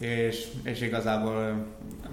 és, 0.00 0.46
és 0.64 0.80
igazából 0.80 1.66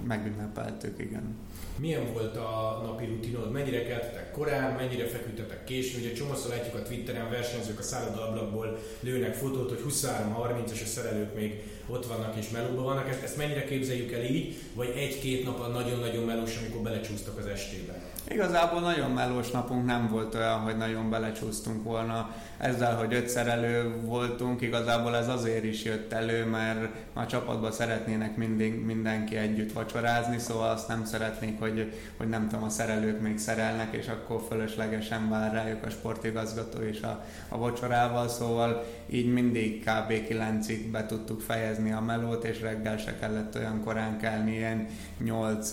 megünnepeltük, 0.06 0.98
igen. 0.98 1.36
Milyen 1.76 2.12
volt 2.12 2.36
a 2.36 2.80
napi 2.84 3.04
rutinod? 3.04 3.52
Mennyire 3.52 3.84
keltetek 3.84 4.30
korán, 4.30 4.74
mennyire 4.74 5.06
feküdtetek 5.06 5.64
későn? 5.64 6.00
Ugye 6.00 6.12
csomószor 6.12 6.50
látjuk 6.50 6.74
a 6.74 6.82
Twitteren, 6.82 7.30
versenyzők 7.30 7.78
a 7.78 7.82
szállodaablakból 7.82 8.78
lőnek 9.00 9.34
fotót, 9.34 9.68
hogy 9.68 9.92
23-30 9.92 10.70
és 10.72 10.82
a 10.82 10.86
szerelők 10.86 11.34
még 11.34 11.62
ott 11.86 12.06
vannak 12.06 12.36
és 12.36 12.48
melóban 12.50 12.84
vannak. 12.84 13.08
Ezt, 13.08 13.22
ezt 13.22 13.36
mennyire 13.36 13.64
képzeljük 13.64 14.12
el 14.12 14.24
így? 14.24 14.54
Vagy 14.74 14.92
egy-két 14.96 15.44
nap 15.44 15.60
a 15.60 15.66
nagyon-nagyon 15.66 16.24
melós, 16.24 16.56
amikor 16.56 16.80
belecsúsztak 16.80 17.38
az 17.38 17.46
estébe? 17.46 18.02
Igazából 18.30 18.80
nagyon 18.80 19.10
melós 19.10 19.50
napunk 19.50 19.86
nem 19.86 20.08
volt 20.08 20.34
olyan, 20.34 20.58
hogy 20.58 20.76
nagyon 20.76 21.10
belecsúsztunk 21.10 21.84
volna. 21.84 22.34
Ezzel, 22.58 22.96
hogy 22.96 23.14
öt 23.14 23.28
szerelő 23.28 24.00
voltunk, 24.00 24.60
igazából 24.60 25.16
ez 25.16 25.28
azért 25.28 25.64
is 25.64 25.84
jött 25.84 26.12
elő, 26.12 26.44
mert 26.44 26.88
a 27.12 27.26
csapatban 27.26 27.72
szeretnének 27.72 28.36
mindig, 28.36 28.84
mindenki 28.84 29.36
együtt 29.36 29.72
vacsorázni, 29.72 30.38
szóval 30.38 30.70
azt 30.70 30.88
nem 30.88 31.04
szeretnék, 31.04 31.58
hogy, 31.60 31.92
hogy 32.16 32.28
nem 32.28 32.48
tudom, 32.48 32.64
a 32.64 32.68
szerelők 32.68 33.20
még 33.20 33.38
szerelnek, 33.38 33.94
és 33.94 34.08
akkor 34.08 34.42
fölöslegesen 34.48 35.28
vár 35.28 35.52
rájuk 35.52 35.84
a 35.84 35.90
sportigazgató 35.90 36.78
és 36.78 37.00
a, 37.00 37.24
a 37.48 37.58
vacsorával, 37.58 38.28
szóval 38.28 38.84
így 39.06 39.32
mindig 39.32 39.80
kb. 39.80 40.12
9-ig 40.28 40.88
be 40.92 41.06
tudtuk 41.06 41.40
fejezni 41.40 41.92
a 41.92 42.00
melót, 42.00 42.44
és 42.44 42.60
reggel 42.60 42.96
se 42.96 43.18
kellett 43.18 43.56
olyan 43.56 43.82
korán 43.84 44.18
kelni, 44.18 44.52
ilyen 44.52 44.86
8, 45.24 45.70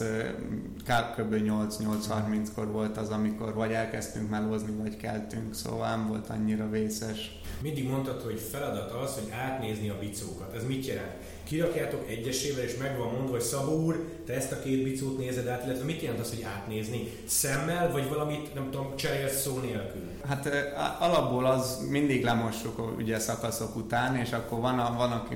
kb. 0.84 1.34
8-8.30-kor 2.46 2.72
volt 2.72 2.98
az, 2.98 3.10
amikor 3.10 3.54
vagy 3.54 3.72
elkezdtünk 3.72 4.30
melózni, 4.30 4.72
vagy 4.72 4.98
keltünk, 4.98 5.54
szóval 5.54 5.90
nem 5.90 6.08
volt 6.08 6.30
annyira 6.30 6.70
vészes. 6.70 7.40
Mindig 7.62 7.90
mondtad, 7.90 8.22
hogy 8.22 8.40
feladat 8.52 8.92
az, 8.92 9.14
hogy 9.14 9.32
átnézni 9.32 9.90
a 9.90 9.98
bicókat. 10.00 10.54
Ez 10.54 10.66
mit 10.66 10.86
jelent? 10.86 11.14
Kirakjátok 11.44 12.10
egyesével, 12.10 12.64
és 12.64 12.78
meg 12.78 12.98
van 12.98 13.12
mondva, 13.14 13.32
hogy 13.32 13.42
Szabó 13.42 13.84
úr, 13.84 14.22
te 14.26 14.34
ezt 14.34 14.52
a 14.52 14.60
két 14.60 14.84
bicót 14.84 15.18
nézed 15.18 15.48
át, 15.48 15.66
illetve 15.66 15.84
mit 15.84 16.02
jelent 16.02 16.20
az, 16.20 16.30
hogy 16.30 16.44
átnézni? 16.44 17.12
Szemmel, 17.26 17.92
vagy 17.92 18.10
valamit, 18.10 18.54
nem 18.54 18.72
tudom, 18.72 18.96
cserélsz 18.96 19.42
szó 19.42 19.60
nélkül? 19.60 20.02
Hát 20.28 20.50
alapból 21.00 21.46
az 21.46 21.88
mindig 21.90 22.24
lemossuk 22.24 22.98
ugye 22.98 23.20
szakaszok 23.20 23.76
után, 23.76 24.16
és 24.16 24.32
akkor 24.32 24.60
van, 24.60 24.80
a, 24.80 24.96
van 24.98 25.12
aki 25.12 25.36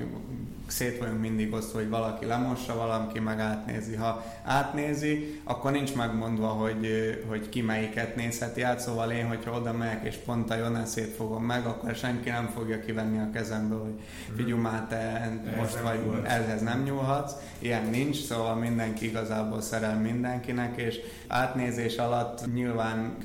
szét 0.70 0.98
vagyunk 0.98 1.20
mindig 1.20 1.52
osztva, 1.52 1.78
hogy 1.78 1.88
valaki 1.88 2.26
lemossa, 2.26 2.76
valaki 2.76 3.18
meg 3.18 3.40
átnézi. 3.40 3.94
Ha 3.94 4.24
átnézi, 4.44 5.40
akkor 5.44 5.70
nincs 5.70 5.94
megmondva, 5.94 6.46
hogy, 6.46 6.88
hogy 7.28 7.48
ki 7.48 7.60
melyiket 7.60 8.16
nézheti 8.16 8.62
át, 8.62 8.80
szóval 8.80 9.10
én, 9.10 9.26
hogyha 9.26 9.58
oda 9.58 9.72
megyek 9.72 10.04
és 10.04 10.16
pont 10.16 10.50
a 10.50 10.56
Joneszét 10.56 11.14
fogom 11.14 11.44
meg, 11.44 11.66
akkor 11.66 11.94
senki 11.94 12.28
nem 12.28 12.46
fogja 12.54 12.80
kivenni 12.80 13.18
a 13.18 13.30
kezemből, 13.32 13.80
hogy 13.80 13.94
mhm. 14.28 14.36
figyelj 14.36 14.60
már, 14.60 14.86
te 14.88 15.30
most 15.58 15.80
vagy 15.80 16.00
ehhez 16.24 16.62
nem 16.62 16.82
nyúlhatsz. 16.82 17.32
Ilyen 17.58 17.84
nincs, 17.84 18.24
szóval 18.24 18.54
mindenki 18.54 19.06
igazából 19.06 19.60
szerel 19.60 19.98
mindenkinek, 19.98 20.80
és 20.80 21.00
átnézés 21.26 21.96
alatt 21.96 22.52
nyilván 22.54 23.16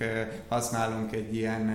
használunk 0.47 1.15
egy 1.15 1.35
ilyen 1.35 1.71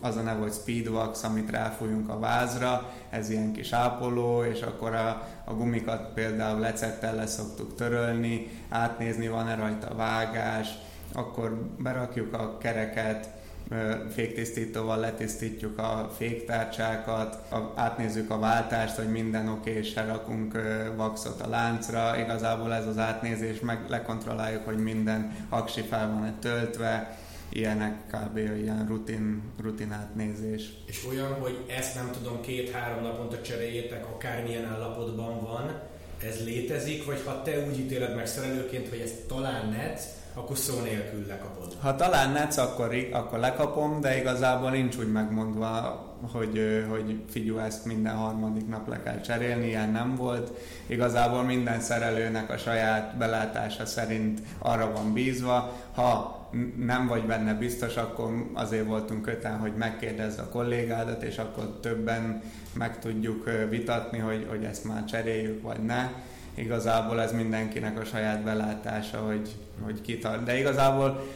az 0.00 0.16
a 0.16 0.22
neve, 0.22 0.40
hogy 0.40 0.52
Speedwax, 0.52 1.22
amit 1.24 1.50
ráfújunk 1.50 2.08
a 2.08 2.18
vázra, 2.18 2.92
ez 3.10 3.30
ilyen 3.30 3.52
kis 3.52 3.72
ápoló, 3.72 4.44
és 4.44 4.60
akkor 4.60 4.94
a, 4.94 5.28
a 5.44 5.54
gumikat 5.54 6.12
például 6.14 6.60
lecettel 6.60 7.14
le 7.14 7.26
szoktuk 7.26 7.74
törölni, 7.74 8.48
átnézni, 8.68 9.28
van-e 9.28 9.54
rajta 9.54 9.94
vágás, 9.94 10.68
akkor 11.12 11.68
berakjuk 11.78 12.34
a 12.34 12.58
kereket, 12.58 13.28
féktisztítóval 14.10 14.98
letisztítjuk 14.98 15.78
a 15.78 16.10
féktárcsákat, 16.16 17.38
átnézzük 17.74 18.30
a 18.30 18.38
váltást, 18.38 18.96
hogy 18.96 19.10
minden 19.10 19.48
oké, 19.48 19.70
és 19.70 19.94
rakunk 19.94 20.58
vaxot 20.96 21.40
a 21.40 21.48
láncra. 21.48 22.18
Igazából 22.18 22.74
ez 22.74 22.86
az 22.86 22.98
átnézés, 22.98 23.60
meg 23.60 23.84
lekontrolláljuk, 23.88 24.64
hogy 24.64 24.78
minden 24.78 25.36
aksi 25.48 25.80
fel 25.80 26.12
van-e 26.12 26.34
töltve, 26.40 27.16
ilyenek 27.52 28.06
kb. 28.06 28.36
ilyen 28.36 28.86
rutin, 28.88 29.42
rutinát 29.62 30.14
nézés. 30.14 30.70
És 30.86 31.06
olyan, 31.10 31.32
hogy 31.32 31.64
ezt 31.66 31.94
nem 31.94 32.10
tudom, 32.10 32.40
két-három 32.40 33.02
naponta 33.02 33.40
cseréljétek, 33.40 34.06
akármilyen 34.06 34.64
állapotban 34.64 35.40
van, 35.40 35.80
ez 36.24 36.44
létezik, 36.44 37.04
vagy 37.04 37.22
ha 37.24 37.42
te 37.42 37.66
úgy 37.66 37.78
ítéled 37.78 38.14
meg 38.16 38.26
szerelőként, 38.26 38.88
hogy 38.88 38.98
ezt 38.98 39.26
talán 39.26 39.68
netsz, 39.68 40.04
akkor 40.34 40.56
szó 40.56 40.80
nélkül 40.80 41.26
lekapod. 41.26 41.76
Ha 41.80 41.96
talán 41.96 42.32
netsz, 42.32 42.56
akkor, 42.56 42.94
akkor 43.12 43.38
lekapom, 43.38 44.00
de 44.00 44.18
igazából 44.18 44.70
nincs 44.70 44.96
úgy 44.96 45.12
megmondva, 45.12 46.00
hogy, 46.32 46.84
hogy 46.90 47.22
figyú, 47.30 47.58
ezt 47.58 47.84
minden 47.84 48.16
harmadik 48.16 48.68
nap 48.68 48.88
le 48.88 49.02
kell 49.02 49.20
cserélni, 49.20 49.66
ilyen 49.66 49.90
nem 49.90 50.14
volt. 50.14 50.50
Igazából 50.86 51.42
minden 51.42 51.80
szerelőnek 51.80 52.50
a 52.50 52.56
saját 52.56 53.16
belátása 53.16 53.86
szerint 53.86 54.40
arra 54.58 54.92
van 54.92 55.12
bízva, 55.12 55.72
ha 55.94 56.41
nem 56.76 57.06
vagy 57.06 57.26
benne 57.26 57.54
biztos, 57.54 57.96
akkor 57.96 58.50
azért 58.52 58.86
voltunk 58.86 59.22
köten, 59.22 59.58
hogy 59.58 59.72
megkérdezz 59.76 60.38
a 60.38 60.48
kollégádat, 60.48 61.22
és 61.22 61.38
akkor 61.38 61.78
többen 61.80 62.42
meg 62.74 62.98
tudjuk 62.98 63.50
vitatni, 63.70 64.18
hogy, 64.18 64.46
hogy 64.48 64.64
ezt 64.64 64.84
már 64.84 65.04
cseréljük, 65.04 65.62
vagy 65.62 65.80
ne. 65.84 66.10
Igazából 66.54 67.20
ez 67.20 67.32
mindenkinek 67.32 68.00
a 68.00 68.04
saját 68.04 68.42
belátása, 68.42 69.18
hogy, 69.18 69.56
hogy 69.80 70.00
kitart. 70.00 70.44
De 70.44 70.58
igazából 70.58 71.26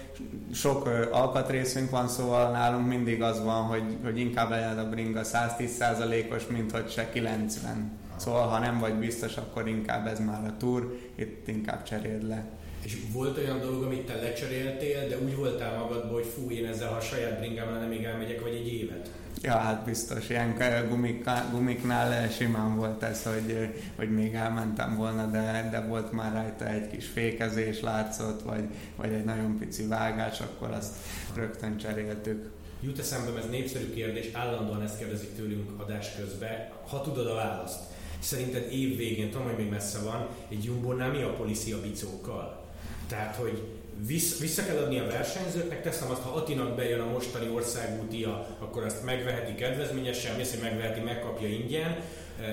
sok 0.52 0.86
alkatrészünk 1.12 1.90
van, 1.90 2.08
szóval 2.08 2.50
nálunk 2.50 2.86
mindig 2.86 3.22
az 3.22 3.44
van, 3.44 3.62
hogy, 3.62 3.96
hogy 4.04 4.18
inkább 4.18 4.50
legyen 4.50 4.78
a 4.78 4.88
bringa 4.88 5.20
110%-os, 5.24 6.46
mint 6.46 6.70
hogy 6.70 6.90
se 6.90 7.10
90. 7.10 7.90
Szóval 8.16 8.46
ha 8.46 8.58
nem 8.58 8.78
vagy 8.78 8.94
biztos, 8.94 9.36
akkor 9.36 9.68
inkább 9.68 10.06
ez 10.06 10.20
már 10.20 10.44
a 10.44 10.56
túr, 10.56 10.98
itt 11.14 11.48
inkább 11.48 11.82
cseréld 11.82 12.28
le. 12.28 12.44
És 12.86 12.96
volt 13.12 13.38
olyan 13.38 13.60
dolog, 13.60 13.82
amit 13.82 14.06
te 14.06 14.14
lecseréltél, 14.14 15.08
de 15.08 15.18
úgy 15.18 15.36
voltál 15.36 15.78
magadban, 15.78 16.12
hogy 16.12 16.26
fú, 16.34 16.50
én 16.50 16.66
ezzel, 16.66 16.88
ha 16.88 16.96
a 16.96 17.00
saját 17.00 17.38
bringámmal 17.38 17.78
nem 17.78 17.88
még 17.88 18.04
elmegyek, 18.04 18.40
vagy 18.40 18.54
egy 18.54 18.72
évet? 18.72 19.10
Ja, 19.42 19.56
hát 19.56 19.84
biztos. 19.84 20.28
Ilyen 20.28 20.54
gumik, 20.88 21.24
gumiknál 21.50 22.28
simán 22.28 22.76
volt 22.76 23.02
ez, 23.02 23.22
hogy, 23.22 23.68
hogy 23.96 24.10
még 24.10 24.34
elmentem 24.34 24.96
volna, 24.96 25.26
de, 25.26 25.68
de 25.70 25.80
volt 25.80 26.12
már 26.12 26.32
rajta 26.32 26.68
egy 26.68 26.90
kis 26.90 27.06
fékezés 27.06 27.80
látszott, 27.80 28.42
vagy, 28.42 28.64
vagy 28.96 29.12
egy 29.12 29.24
nagyon 29.24 29.58
pici 29.58 29.86
vágás, 29.86 30.40
akkor 30.40 30.70
azt 30.70 30.94
rögtön 31.34 31.76
cseréltük. 31.76 32.50
Jut 32.80 32.98
eszembe, 32.98 33.38
ez 33.38 33.50
népszerű 33.50 33.90
kérdés, 33.94 34.28
állandóan 34.32 34.82
ezt 34.82 34.98
kérdezik 34.98 35.34
tőlünk 35.36 35.80
adás 35.80 36.06
közben, 36.18 36.68
ha 36.88 37.00
tudod 37.00 37.26
a 37.26 37.34
választ. 37.34 37.80
Szerinted 38.18 38.72
év 38.72 38.96
végén, 38.96 39.30
tudom, 39.30 39.46
hogy 39.46 39.56
még 39.56 39.70
messze 39.70 39.98
van, 39.98 40.28
egy 40.48 40.64
Jumbo-nál 40.64 41.10
mi 41.10 41.22
a 41.22 41.32
policy 41.32 41.72
a 41.72 41.80
bicókkal? 41.80 42.64
Tehát, 43.08 43.36
hogy 43.36 43.62
vissza, 44.06 44.36
vissza 44.40 44.64
kell 44.64 44.76
adni 44.76 44.98
a 44.98 45.06
versenyzőknek, 45.06 45.82
teszem 45.82 46.10
azt, 46.10 46.22
ha 46.22 46.30
Atinak 46.30 46.76
bejön 46.76 47.00
a 47.00 47.10
mostani 47.10 47.48
országútia, 47.48 48.56
akkor 48.58 48.84
azt 48.84 49.04
megveheti 49.04 49.54
kedvezményesen, 49.54 50.36
mész, 50.36 50.50
hogy 50.50 50.62
megveheti, 50.62 51.00
megkapja 51.00 51.48
ingyen, 51.48 51.96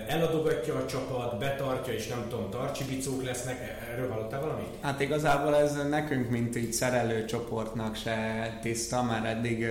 eladogatja 0.08 0.76
a 0.76 0.86
csapat, 0.86 1.40
betartja, 1.40 1.94
és 1.94 2.08
nem 2.08 2.26
tudom, 2.30 2.50
tartsi 2.50 2.84
bicók 2.84 3.24
lesznek, 3.24 3.78
erről 3.92 4.10
hallottál 4.10 4.42
valamit? 4.42 4.68
Hát 4.82 5.02
igazából 5.02 5.56
ez 5.56 5.88
nekünk, 5.90 6.30
mint 6.30 6.56
így 6.56 6.74
szerelő 6.74 7.26
csoportnak 7.26 7.96
se 7.96 8.60
tiszta, 8.62 9.04
már 9.04 9.26
eddig 9.26 9.68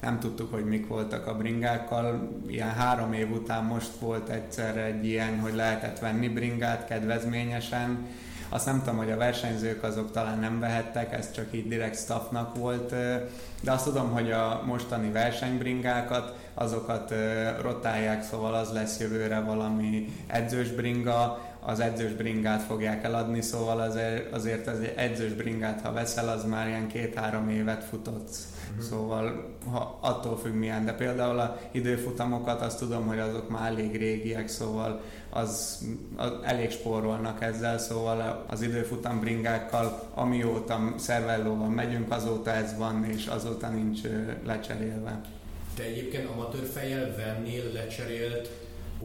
nem 0.00 0.20
tudtuk, 0.20 0.52
hogy 0.52 0.64
mik 0.64 0.86
voltak 0.86 1.26
a 1.26 1.36
bringákkal. 1.36 2.28
Ilyen 2.48 2.72
három 2.72 3.12
év 3.12 3.30
után 3.30 3.64
most 3.64 3.90
volt 4.00 4.28
egyszer 4.28 4.76
egy 4.76 5.06
ilyen, 5.06 5.38
hogy 5.38 5.54
lehetett 5.54 5.98
venni 5.98 6.28
bringát 6.28 6.86
kedvezményesen, 6.86 8.06
azt 8.54 8.66
nem 8.66 8.78
tudom, 8.78 8.96
hogy 8.96 9.10
a 9.10 9.16
versenyzők 9.16 9.82
azok 9.82 10.10
talán 10.10 10.38
nem 10.38 10.60
vehettek, 10.60 11.12
ez 11.12 11.32
csak 11.32 11.46
így 11.50 11.68
direkt 11.68 11.98
staffnak 11.98 12.56
volt, 12.56 12.88
de 13.60 13.72
azt 13.72 13.84
tudom, 13.84 14.10
hogy 14.10 14.30
a 14.30 14.62
mostani 14.66 15.10
versenybringákat, 15.10 16.36
azokat 16.54 17.14
rotálják, 17.60 18.22
szóval 18.22 18.54
az 18.54 18.72
lesz 18.72 19.00
jövőre 19.00 19.40
valami 19.40 20.08
edzős 20.26 20.70
bringa, 20.70 21.40
az 21.66 21.80
edzős 21.80 22.12
bringát 22.12 22.62
fogják 22.62 23.04
eladni, 23.04 23.40
szóval 23.40 23.80
azért, 23.80 24.32
azért 24.32 24.66
az 24.66 24.78
edzős 24.96 25.32
bringát, 25.32 25.80
ha 25.80 25.92
veszel, 25.92 26.28
az 26.28 26.44
már 26.44 26.68
ilyen 26.68 26.88
két-három 26.88 27.48
évet 27.48 27.84
futott. 27.84 28.28
Uh-huh. 28.70 28.84
Szóval 28.84 29.56
ha, 29.70 29.98
attól 30.00 30.38
függ 30.38 30.54
milyen, 30.54 30.84
de 30.84 30.92
például 30.92 31.38
a 31.38 31.60
időfutamokat 31.72 32.60
azt 32.60 32.78
tudom, 32.78 33.06
hogy 33.06 33.18
azok 33.18 33.48
már 33.48 33.70
elég 33.70 33.96
régiek, 33.96 34.48
szóval 34.48 35.02
az, 35.30 35.84
az 36.16 36.32
elég 36.42 36.70
spórolnak 36.70 37.42
ezzel, 37.42 37.78
szóval 37.78 38.44
az 38.48 38.62
időfutam 38.62 39.20
bringákkal, 39.20 40.08
amióta 40.14 40.94
szervellóval 40.98 41.68
megyünk, 41.68 42.12
azóta 42.12 42.50
ez 42.50 42.76
van, 42.78 43.04
és 43.04 43.26
azóta 43.26 43.68
nincs 43.68 44.00
lecserélve. 44.44 45.20
Te 45.76 45.82
egyébként 45.82 46.28
amatőr 46.28 46.66
fejjel 46.66 47.14
vennél 47.16 47.72
lecserélt 47.72 48.50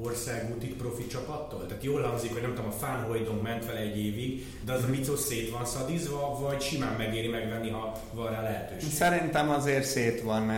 országúti 0.04 0.68
profi 0.68 1.08
csapattól? 1.08 1.66
Tehát 1.66 1.84
jól 1.84 2.02
hangzik, 2.02 2.34
hogy 2.34 2.42
nem 2.42 2.54
tudom, 2.54 2.70
a 2.70 2.74
Fánhojdon 2.74 3.36
ment 3.36 3.66
vele 3.66 3.80
egy 3.80 3.98
évig, 3.98 4.46
de 4.66 4.74
az 4.74 4.84
a 4.84 4.88
micos 4.88 5.20
szét 5.20 5.50
van 5.50 5.66
szadizva, 5.66 6.40
vagy 6.42 6.62
simán 6.62 6.96
megéri 6.98 7.28
megvenni, 7.28 7.70
ha 7.70 8.02
van 8.14 8.32
rá 8.32 8.42
lehetőség? 8.42 8.92
Szerintem 8.92 9.50
azért 9.50 9.86
szét 9.86 10.22
van 10.22 10.52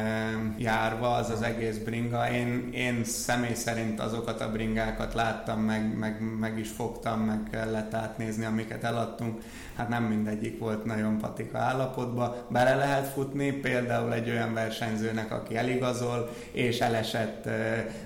járva 0.57 1.15
az 1.15 1.29
az 1.29 1.41
egész 1.41 1.77
bringa. 1.77 2.31
Én, 2.31 2.69
én 2.73 3.03
személy 3.03 3.53
szerint 3.53 4.00
azokat 4.00 4.41
a 4.41 4.51
bringákat 4.51 5.13
láttam, 5.13 5.59
meg, 5.61 5.97
meg, 5.97 6.21
meg 6.39 6.59
is 6.59 6.69
fogtam, 6.69 7.19
meg 7.19 7.47
kellett 7.51 7.93
átnézni, 7.93 8.45
amiket 8.45 8.83
eladtunk 8.83 9.41
hát 9.81 9.89
nem 9.89 10.03
mindegyik 10.03 10.59
volt 10.59 10.85
nagyon 10.85 11.17
patika 11.17 11.57
állapotban. 11.57 12.33
Bele 12.50 12.75
lehet 12.75 13.07
futni, 13.07 13.51
például 13.51 14.13
egy 14.13 14.29
olyan 14.29 14.53
versenyzőnek, 14.53 15.31
aki 15.31 15.57
eligazol, 15.57 16.29
és 16.51 16.79
elesett 16.79 17.50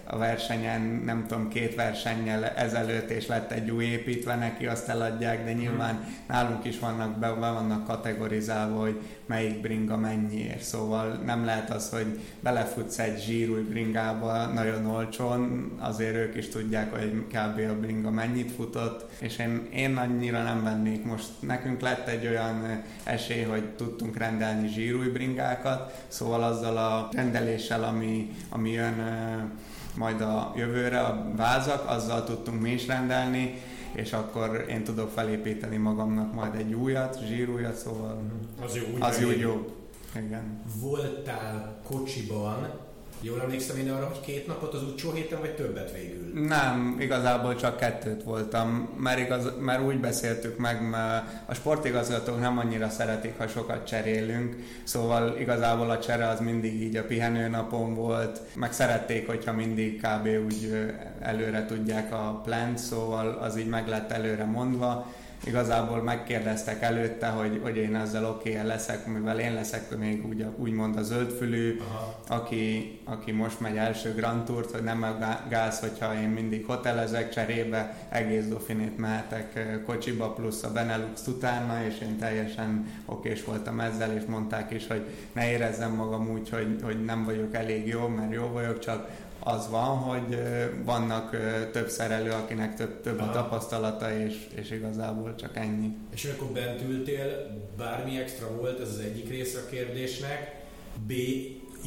a 0.04 0.18
versenyen, 0.18 0.82
nem 1.06 1.26
tudom, 1.28 1.48
két 1.48 1.76
versennyel 1.76 2.46
ezelőtt, 2.46 3.10
és 3.10 3.28
lett 3.28 3.52
egy 3.52 3.70
új 3.70 3.86
építve 3.86 4.36
neki, 4.36 4.68
azt 4.68 4.90
eladják, 4.90 5.46
de 5.46 5.54
nyilván 5.54 6.06
nálunk 6.28 6.66
is 6.66 6.80
vannak, 6.80 7.18
be, 7.18 7.32
be 7.34 7.52
vannak 7.52 7.86
kategorizálva, 7.86 8.80
hogy 8.80 9.02
melyik 9.26 9.62
bringa 9.62 9.98
mennyiért. 9.98 10.62
Szóval 10.62 11.08
nem 11.26 11.46
lehet 11.46 11.70
az, 11.70 11.90
hogy 11.90 12.20
belefutsz 12.40 13.00
egy 13.00 13.22
zsírúj 13.22 13.62
bringába 13.62 14.46
nagyon 14.46 14.86
olcsón, 14.86 15.72
azért 15.80 16.16
ők 16.16 16.36
is 16.36 16.50
tudják, 16.50 16.92
hogy 16.92 17.24
kb. 17.28 17.60
a 17.70 17.80
bringa 17.80 18.10
mennyit 18.10 18.52
futott, 18.52 19.10
és 19.20 19.38
én, 19.38 19.68
én 19.74 19.98
annyira 19.98 20.44
nem 20.44 20.64
vennék 20.64 21.04
most. 21.04 21.28
Nekünk 21.40 21.82
lett 21.82 22.08
egy 22.08 22.28
olyan 22.28 22.84
esély, 23.04 23.44
hogy 23.44 23.70
tudtunk 23.70 24.18
rendelni 24.18 24.68
zsírúj 24.68 25.08
bringákat, 25.08 26.06
szóval 26.08 26.44
azzal 26.44 26.78
a 26.78 27.10
rendeléssel, 27.12 27.84
ami, 27.84 28.32
ami 28.50 28.72
jön 28.72 29.04
majd 29.98 30.22
a 30.22 30.54
jövőre, 30.56 31.00
a 31.00 31.26
vázak, 31.36 31.90
azzal 31.90 32.24
tudtunk 32.24 32.62
mi 32.62 32.72
is 32.72 32.88
rendelni, 32.88 33.62
és 33.96 34.14
akkor 34.14 34.66
én 34.70 34.84
tudok 34.84 35.10
felépíteni 35.10 35.78
magamnak 35.78 36.34
majd 36.34 36.56
egy 36.56 36.74
újat, 36.74 37.20
zsírújat, 37.28 37.76
szóval 37.76 38.22
az 38.62 38.76
jó, 38.76 38.84
úgy 38.94 39.02
az 39.02 39.22
jó, 39.22 39.30
jó. 39.30 39.66
Igen. 40.16 40.62
Voltál 40.82 41.80
kocsiban, 41.84 42.70
Jól 43.28 43.42
emlékszem 43.42 43.78
én 43.78 43.92
arra, 43.92 44.06
hogy 44.06 44.20
két 44.26 44.48
napot 44.48 44.74
az 44.74 44.84
utcsó 44.84 45.12
héten, 45.12 45.40
vagy 45.40 45.56
többet 45.56 45.92
végül? 45.92 46.48
Nem, 46.48 46.98
igazából 47.00 47.56
csak 47.56 47.78
kettőt 47.78 48.24
voltam, 48.24 48.90
mert, 48.98 49.20
igaz, 49.20 49.52
mert 49.60 49.82
úgy 49.82 50.00
beszéltük 50.00 50.58
meg, 50.58 50.90
mert 50.90 51.26
a 51.46 51.54
sportigazgatók 51.54 52.40
nem 52.40 52.58
annyira 52.58 52.90
szeretik, 52.90 53.38
ha 53.38 53.48
sokat 53.48 53.88
cserélünk, 53.88 54.56
szóval 54.84 55.38
igazából 55.40 55.90
a 55.90 56.00
csere 56.00 56.28
az 56.28 56.40
mindig 56.40 56.82
így 56.82 56.96
a 56.96 57.06
pihenőnapon 57.06 57.94
volt, 57.94 58.42
meg 58.56 58.74
szerették, 58.74 59.28
hogyha 59.28 59.54
mindig 59.54 60.02
kb. 60.02 60.28
úgy 60.46 60.86
előre 61.20 61.66
tudják 61.66 62.14
a 62.14 62.42
plant, 62.44 62.78
szóval 62.78 63.28
az 63.28 63.58
így 63.58 63.70
meg 63.70 63.88
lett 63.88 64.12
előre 64.12 64.46
mondva, 64.46 65.14
igazából 65.46 66.02
megkérdeztek 66.02 66.82
előtte, 66.82 67.28
hogy, 67.28 67.60
hogy 67.64 67.78
én 67.78 67.96
ezzel 67.96 68.26
oké 68.26 68.52
okay 68.52 68.68
leszek, 68.68 69.06
mivel 69.06 69.40
én 69.40 69.54
leszek 69.54 69.98
még 69.98 70.26
úgy, 70.28 70.46
úgymond 70.56 70.98
a 70.98 71.04
zöldfülű, 71.04 71.82
aki, 72.28 73.00
aki 73.04 73.32
most 73.32 73.60
megy 73.60 73.78
első 73.78 74.14
Grand 74.14 74.44
Tourt, 74.44 74.72
hogy 74.72 74.84
nem 74.84 75.06
gáz, 75.50 75.80
hogyha 75.80 76.22
én 76.22 76.30
mindig 76.30 76.66
hotelezek 76.66 77.30
cserébe, 77.30 77.96
egész 78.10 78.48
Dauphinét 78.48 78.98
mehetek 78.98 79.82
kocsiba, 79.86 80.34
plusz 80.34 80.64
a 80.64 80.72
Benelux 80.72 81.28
utána, 81.28 81.86
és 81.86 82.00
én 82.02 82.18
teljesen 82.18 82.86
okés 83.06 83.44
voltam 83.44 83.80
ezzel, 83.80 84.12
és 84.12 84.24
mondták 84.28 84.72
is, 84.72 84.88
hogy 84.88 85.06
ne 85.34 85.50
érezzem 85.52 85.92
magam 85.92 86.30
úgy, 86.30 86.50
hogy, 86.50 86.80
hogy 86.84 87.04
nem 87.04 87.24
vagyok 87.24 87.54
elég 87.56 87.88
jó, 87.88 88.08
mert 88.08 88.34
jó 88.34 88.48
vagyok, 88.48 88.80
csak 88.80 89.10
az 89.48 89.70
van, 89.70 89.98
hogy 89.98 90.38
vannak 90.84 91.38
több 91.72 91.90
szerelő, 91.90 92.32
akinek 92.32 92.76
több, 92.76 93.02
több 93.02 93.20
a 93.20 93.32
tapasztalata, 93.32 94.18
és, 94.18 94.48
és 94.56 94.72
igazából 94.72 95.36
csak 95.36 95.58
ennyi. 95.58 95.96
És 96.14 96.26
amikor 96.26 96.48
bent 96.48 96.82
ültél, 96.82 97.58
bármi 97.78 98.18
extra 98.18 98.56
volt, 98.56 98.80
ez 98.80 98.88
az 98.88 99.00
egyik 99.00 99.30
része 99.30 99.60
a 99.60 99.70
kérdésnek. 99.70 100.64
B 101.08 101.12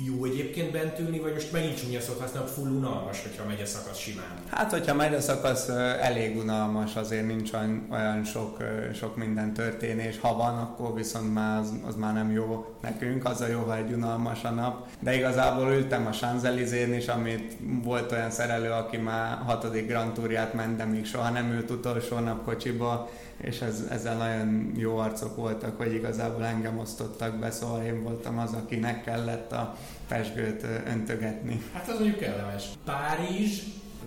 jó 0.07 0.25
egyébként 0.25 0.73
bent 0.73 0.99
ülni, 0.99 1.19
vagy 1.19 1.33
most 1.33 1.52
megint 1.52 1.81
csúnya 1.81 2.00
szót 2.00 2.21
használok, 2.21 2.49
full 2.49 2.71
unalmas, 2.71 3.23
hogyha 3.23 3.45
megy 3.45 3.61
a 3.61 3.67
szakasz 3.67 3.99
simán? 3.99 4.37
Hát, 4.50 4.71
hogyha 4.71 4.95
megy 4.95 5.14
a 5.14 5.21
szakasz, 5.21 5.69
elég 6.00 6.37
unalmas, 6.37 6.97
azért 6.97 7.26
nincs 7.26 7.50
olyan 7.90 8.25
sok, 8.25 8.57
sok 8.95 9.17
minden 9.17 9.52
történés. 9.55 10.19
Ha 10.21 10.37
van, 10.37 10.59
akkor 10.59 10.95
viszont 10.95 11.35
már 11.35 11.59
az, 11.59 11.73
az 11.87 11.95
már 11.95 12.14
nem 12.14 12.31
jó 12.31 12.67
nekünk, 12.83 13.25
az 13.25 13.40
a 13.40 13.47
jó, 13.47 13.61
ha 13.61 13.76
egy 13.76 13.93
unalmas 13.93 14.45
a 14.45 14.50
nap. 14.50 14.87
De 15.00 15.17
igazából 15.17 15.73
ültem 15.73 16.07
a 16.07 16.12
Sanzelizén 16.12 16.95
is, 16.95 17.09
amit 17.09 17.57
volt 17.83 18.12
olyan 18.12 18.31
szerelő, 18.31 18.71
aki 18.71 18.97
már 18.97 19.38
hatodik 19.47 19.87
Grand 19.87 20.12
Tourját 20.12 20.55
ment, 20.55 20.76
de 20.76 20.85
még 20.85 21.07
soha 21.07 21.31
nem 21.31 21.53
ült 21.53 21.70
utolsó 21.70 22.18
nap 22.18 22.44
kocsiba, 22.44 23.09
és 23.37 23.61
ez, 23.61 23.85
ezzel 23.90 24.16
nagyon 24.16 24.72
jó 24.77 24.96
arcok 24.96 25.37
voltak, 25.37 25.77
hogy 25.77 25.94
igazából 25.94 26.44
engem 26.44 26.79
osztottak 26.79 27.35
be, 27.38 27.51
szóval 27.51 27.83
én 27.83 28.03
voltam 28.03 28.38
az, 28.38 28.53
akinek 28.53 29.05
kellett 29.05 29.53
a 29.53 29.75
pesgőt 30.09 30.62
öntögetni. 30.87 31.62
Hát 31.72 31.88
az 31.88 31.94
mondjuk 31.98 32.18
kellemes. 32.18 32.64
Párizs, 32.85 33.62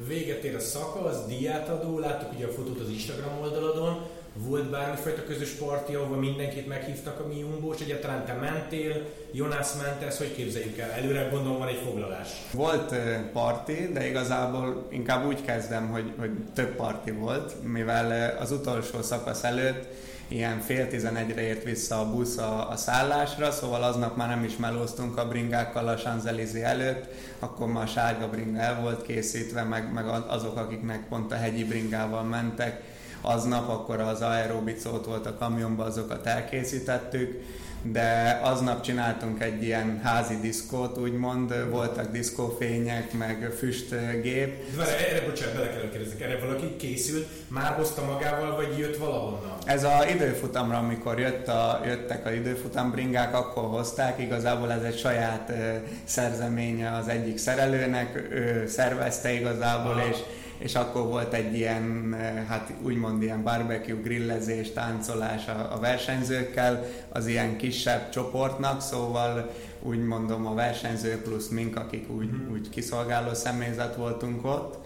véget 0.08 0.44
ér 0.44 0.56
a 0.56 0.60
szakasz, 0.60 1.26
diát 1.28 1.70
adó, 1.70 2.00
láttuk 2.00 2.34
ugye 2.34 2.46
a 2.46 2.52
fotót 2.52 2.80
az 2.80 2.90
Instagram 2.90 3.40
oldaladon, 3.42 4.06
volt 4.34 4.70
bármifajta 4.70 5.24
közös 5.24 5.50
parti, 5.50 5.96
ahol 5.96 6.18
mindenkit 6.18 6.68
meghívtak 6.68 7.20
a 7.20 7.28
mi 7.28 7.40
Jumbo, 7.40 7.74
és 7.74 7.82
egyáltalán 7.82 8.26
te 8.26 8.34
mentél, 8.34 9.06
Jonas 9.32 9.68
ment, 9.82 10.02
ezt 10.02 10.18
hogy 10.18 10.36
képzeljük 10.36 10.78
el? 10.78 10.92
Előre 10.92 11.28
gondolom 11.32 11.58
van 11.58 11.68
egy 11.68 11.82
foglalás. 11.86 12.28
Volt 12.52 12.96
parti, 13.34 13.90
de 13.94 14.08
igazából 14.08 14.88
inkább 14.90 15.26
úgy 15.26 15.42
kezdem, 15.42 15.90
hogy, 15.90 16.12
hogy 16.18 16.32
több 16.54 16.76
parti 16.76 17.12
volt, 17.12 17.64
mivel 17.64 18.38
az 18.38 18.52
utolsó 18.52 19.02
szakasz 19.02 19.44
előtt 19.44 19.86
ilyen 20.32 20.60
fél 20.60 20.88
tizenegyre 20.88 21.42
ért 21.42 21.64
vissza 21.64 22.00
a 22.00 22.12
busz 22.12 22.38
a, 22.38 22.70
a 22.70 22.76
szállásra, 22.76 23.52
szóval 23.52 23.84
aznap 23.84 24.16
már 24.16 24.30
nem 24.30 24.44
is 24.44 24.58
melóztunk 24.58 25.18
a 25.18 25.28
bringákkal 25.28 25.88
a 25.88 25.96
Champs-Élysées 25.96 26.64
előtt, 26.64 27.06
akkor 27.40 27.68
már 27.68 27.84
a 27.84 27.88
sárga 27.88 28.30
bringa 28.30 28.60
el 28.60 28.82
volt 28.82 29.02
készítve, 29.02 29.64
meg, 29.64 29.94
meg 29.94 30.08
azok, 30.28 30.58
akiknek 30.58 31.08
pont 31.08 31.32
a 31.32 31.36
hegyi 31.36 31.64
bringával 31.64 32.24
mentek, 32.24 32.82
aznap 33.22 33.70
akkor 33.70 34.00
az 34.00 34.22
aerobicót 34.22 35.06
volt 35.06 35.26
a 35.26 35.38
kamionban, 35.38 35.88
azokat 35.88 36.26
elkészítettük, 36.26 37.44
de 37.84 38.40
aznap 38.44 38.82
csináltunk 38.82 39.44
egy 39.44 39.64
ilyen 39.64 40.00
házi 40.04 40.38
diszkót, 40.42 40.98
úgymond, 40.98 41.70
voltak 41.70 42.12
diszkófények, 42.12 43.14
meg 43.14 43.54
füstgép. 43.58 44.76
Várj, 44.76 44.92
erre 45.10 45.26
bocsánat, 45.26 45.56
bele 45.56 45.70
kell 45.70 45.90
kérdezni, 45.90 46.24
erre 46.24 46.40
valaki 46.40 46.76
készült, 46.76 47.28
már 47.48 47.74
hozta 47.74 48.06
magával, 48.06 48.56
vagy 48.56 48.78
jött 48.78 48.98
valahonnan? 48.98 49.58
Ez 49.66 49.84
a 49.84 50.06
időfutamra, 50.10 50.78
amikor 50.78 51.20
jött 51.20 51.48
a, 51.48 51.82
jöttek 51.86 52.26
a 52.26 52.32
időfutam 52.32 52.92
bringák, 52.92 53.36
akkor 53.36 53.64
hozták, 53.64 54.20
igazából 54.20 54.72
ez 54.72 54.84
egy 54.84 54.98
saját 54.98 55.50
uh, 55.50 55.76
szerzeménye 56.04 56.96
az 56.96 57.08
egyik 57.08 57.38
szerelőnek, 57.38 58.28
ő 58.32 58.68
szervezte 58.68 59.34
igazából, 59.34 59.92
Aha. 59.92 60.08
és 60.08 60.18
és 60.62 60.76
akkor 60.76 61.08
volt 61.08 61.34
egy 61.34 61.56
ilyen, 61.56 62.16
eh, 62.20 62.46
hát 62.48 62.74
úgymond 62.82 63.22
ilyen 63.22 63.44
barbecue, 63.44 64.02
grillezés, 64.02 64.72
táncolás 64.72 65.48
a, 65.48 65.74
a 65.74 65.80
versenyzőkkel, 65.80 66.86
az 67.10 67.28
ilyen 67.28 67.58
kisebb 67.58 68.10
csoportnak, 68.10 68.82
szóval 68.82 69.52
úgy 69.82 70.04
mondom 70.04 70.46
a 70.46 70.54
versenyző 70.54 71.22
plusz 71.22 71.48
mink, 71.48 71.76
akik 71.78 72.10
úgy, 72.10 72.32
mhm. 72.32 72.52
úgy 72.52 72.70
kiszolgáló 72.70 73.34
személyzet 73.34 73.96
voltunk 73.96 74.46
ott, 74.46 74.78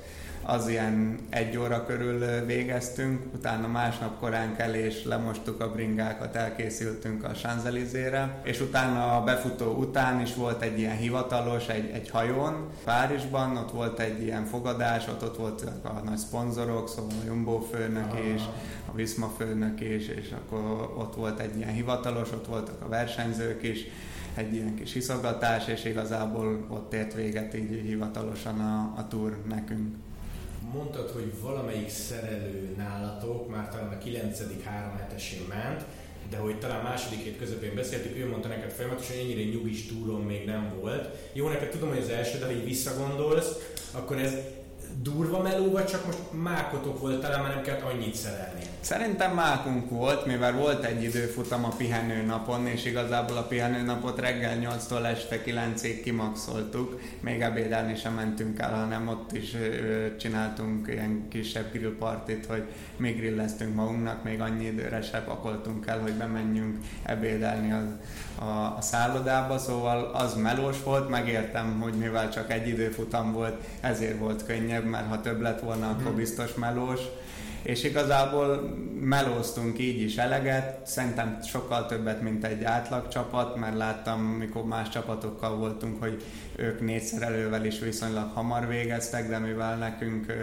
az 0.48 0.68
ilyen 0.68 1.18
egy 1.30 1.58
óra 1.58 1.86
körül 1.86 2.46
végeztünk, 2.46 3.24
utána 3.34 3.68
másnap 3.68 4.20
korán 4.20 4.56
kell 4.56 4.74
és 4.74 5.04
lemostuk 5.04 5.62
a 5.62 5.72
bringákat, 5.72 6.36
elkészültünk 6.36 7.24
a 7.24 7.34
Sanzelizére, 7.34 8.40
és 8.44 8.62
utána 8.62 9.18
a 9.18 9.24
befutó 9.24 9.72
után 9.72 10.22
is 10.22 10.36
volt 10.36 10.62
egy 10.62 10.80
ilyen 10.80 10.96
hivatalos, 10.96 11.68
egy, 11.68 11.90
egy 11.90 12.10
hajón 12.10 12.70
Párizsban, 12.84 13.58
ott 13.58 13.72
volt 13.72 14.00
egy 14.00 14.24
ilyen 14.24 14.46
fogadás, 14.46 15.08
ott, 15.08 15.24
ott 15.24 15.38
voltak 15.38 15.86
a 15.86 16.02
nagy 16.04 16.18
szponzorok, 16.18 16.90
szóval 16.90 17.12
a 17.22 17.26
Jumbo 17.26 17.60
főnök 17.60 18.14
és 18.36 18.42
a 18.86 18.96
Visma 18.96 19.32
főnök 19.38 19.82
is, 19.82 20.08
és 20.08 20.32
akkor 20.32 20.94
ott 20.98 21.16
volt 21.16 21.40
egy 21.40 21.58
ilyen 21.58 21.74
hivatalos, 21.74 22.32
ott 22.32 22.48
voltak 22.48 22.82
a 22.82 22.88
versenyzők 22.88 23.64
is, 23.64 23.80
egy 24.34 24.54
ilyen 24.54 24.76
kis 24.76 24.94
hiszogatás, 24.94 25.68
és 25.68 25.86
igazából 25.86 26.66
ott 26.70 26.94
ért 26.94 27.14
véget 27.14 27.56
így 27.56 27.82
hivatalosan 27.86 28.60
a, 28.60 28.94
a 28.98 29.08
túr 29.08 29.38
nekünk 29.50 29.96
mondtad, 30.76 31.10
hogy 31.10 31.32
valamelyik 31.42 31.90
szerelő 31.90 32.74
nálatok 32.78 33.50
már 33.50 33.70
talán 33.70 33.94
a 33.94 33.98
9. 33.98 34.40
három 34.64 34.98
hetesén 34.98 35.42
ment, 35.50 35.86
de 36.30 36.38
hogy 36.38 36.60
talán 36.60 36.84
második 36.84 37.20
hét 37.20 37.38
közepén 37.38 37.76
beszéltük, 37.76 38.18
ő 38.18 38.28
mondta 38.28 38.48
neked 38.48 38.72
folyamatosan, 38.72 39.16
hogy 39.16 39.26
ennyire 39.26 39.50
nyugis 39.50 39.86
túron 39.86 40.22
még 40.22 40.46
nem 40.46 40.74
volt. 40.80 41.10
Jó, 41.34 41.48
neked 41.48 41.70
tudom, 41.70 41.90
hogy 41.90 41.98
az 41.98 42.10
első, 42.10 42.38
de 42.38 42.46
ha 42.46 42.52
így 42.52 42.66
visszagondolsz, 42.66 43.74
akkor 43.92 44.18
ez 44.18 44.34
durva 45.02 45.42
meló, 45.42 45.72
vagy 45.72 45.86
csak 45.86 46.06
most 46.06 46.18
mákotok 46.32 47.00
volt, 47.00 47.22
talán 47.22 47.42
már 47.42 47.54
nem 47.54 47.64
kellett 47.64 47.82
annyit 47.82 48.16
szerelni? 48.16 48.62
Szerintem 48.80 49.34
mákunk 49.34 49.90
volt, 49.90 50.26
mivel 50.26 50.54
volt 50.54 50.84
egy 50.84 51.04
időfutam 51.04 51.66
a 51.66 51.74
pihenő 51.78 52.26
napon, 52.26 52.68
és 52.68 52.86
igazából 52.86 53.38
a 53.38 53.42
pihenő 53.42 53.82
napot 53.82 54.20
reggel 54.20 54.58
8-tól 54.60 55.06
este 55.06 55.42
9-ig 55.46 56.00
kimaxoltuk, 56.04 57.00
még 57.20 57.42
ebédelni 57.42 57.96
sem 57.96 58.14
mentünk 58.14 58.60
el, 58.60 58.74
hanem 58.74 59.08
ott 59.08 59.32
is 59.34 59.54
ö, 59.54 60.16
csináltunk 60.16 60.88
ilyen 60.88 61.28
kisebb 61.30 61.72
grillpartit, 61.72 62.46
hogy 62.46 62.64
mi 62.98 63.12
grilleztünk 63.12 63.76
magunknak, 63.76 64.24
még 64.24 64.42
annyi 64.42 64.66
időre 64.66 65.02
se 65.02 65.24
pakoltunk 65.24 65.88
el, 65.88 66.00
hogy 66.00 66.14
bemenjünk 66.14 66.78
ebédelni 67.04 67.72
az, 67.72 67.84
a, 68.46 68.76
a 68.78 68.82
szállodába, 68.82 69.58
szóval 69.58 70.04
az 70.04 70.36
melós 70.36 70.84
volt, 70.84 71.10
megértem, 71.10 71.80
hogy 71.82 71.94
mivel 71.94 72.30
csak 72.30 72.52
egy 72.52 72.68
időfutam 72.68 73.32
volt, 73.32 73.64
ezért 73.82 74.20
volt 74.20 74.46
könnyebb, 74.46 74.85
mert 74.86 75.08
ha 75.08 75.22
több 75.22 75.42
lett 75.42 75.60
volna, 75.60 75.90
akkor 75.90 76.12
mhm. 76.12 76.16
biztos 76.16 76.54
melós 76.54 77.00
és 77.66 77.84
igazából 77.84 78.76
melóztunk 79.00 79.80
így 79.80 80.02
is 80.02 80.18
eleget, 80.18 80.88
szerintem 80.88 81.38
sokkal 81.44 81.86
többet, 81.86 82.22
mint 82.22 82.46
egy 82.46 82.64
átlag 82.64 83.08
csapat, 83.08 83.56
mert 83.56 83.78
láttam, 83.78 84.22
mikor 84.22 84.66
más 84.66 84.90
csapatokkal 84.90 85.56
voltunk, 85.56 86.02
hogy 86.02 86.24
ők 86.56 86.82
négyszerelővel 86.82 87.66
is 87.66 87.80
viszonylag 87.80 88.32
hamar 88.34 88.68
végeztek, 88.68 89.30
de 89.30 89.38
mivel 89.38 89.78
nekünk 89.78 90.34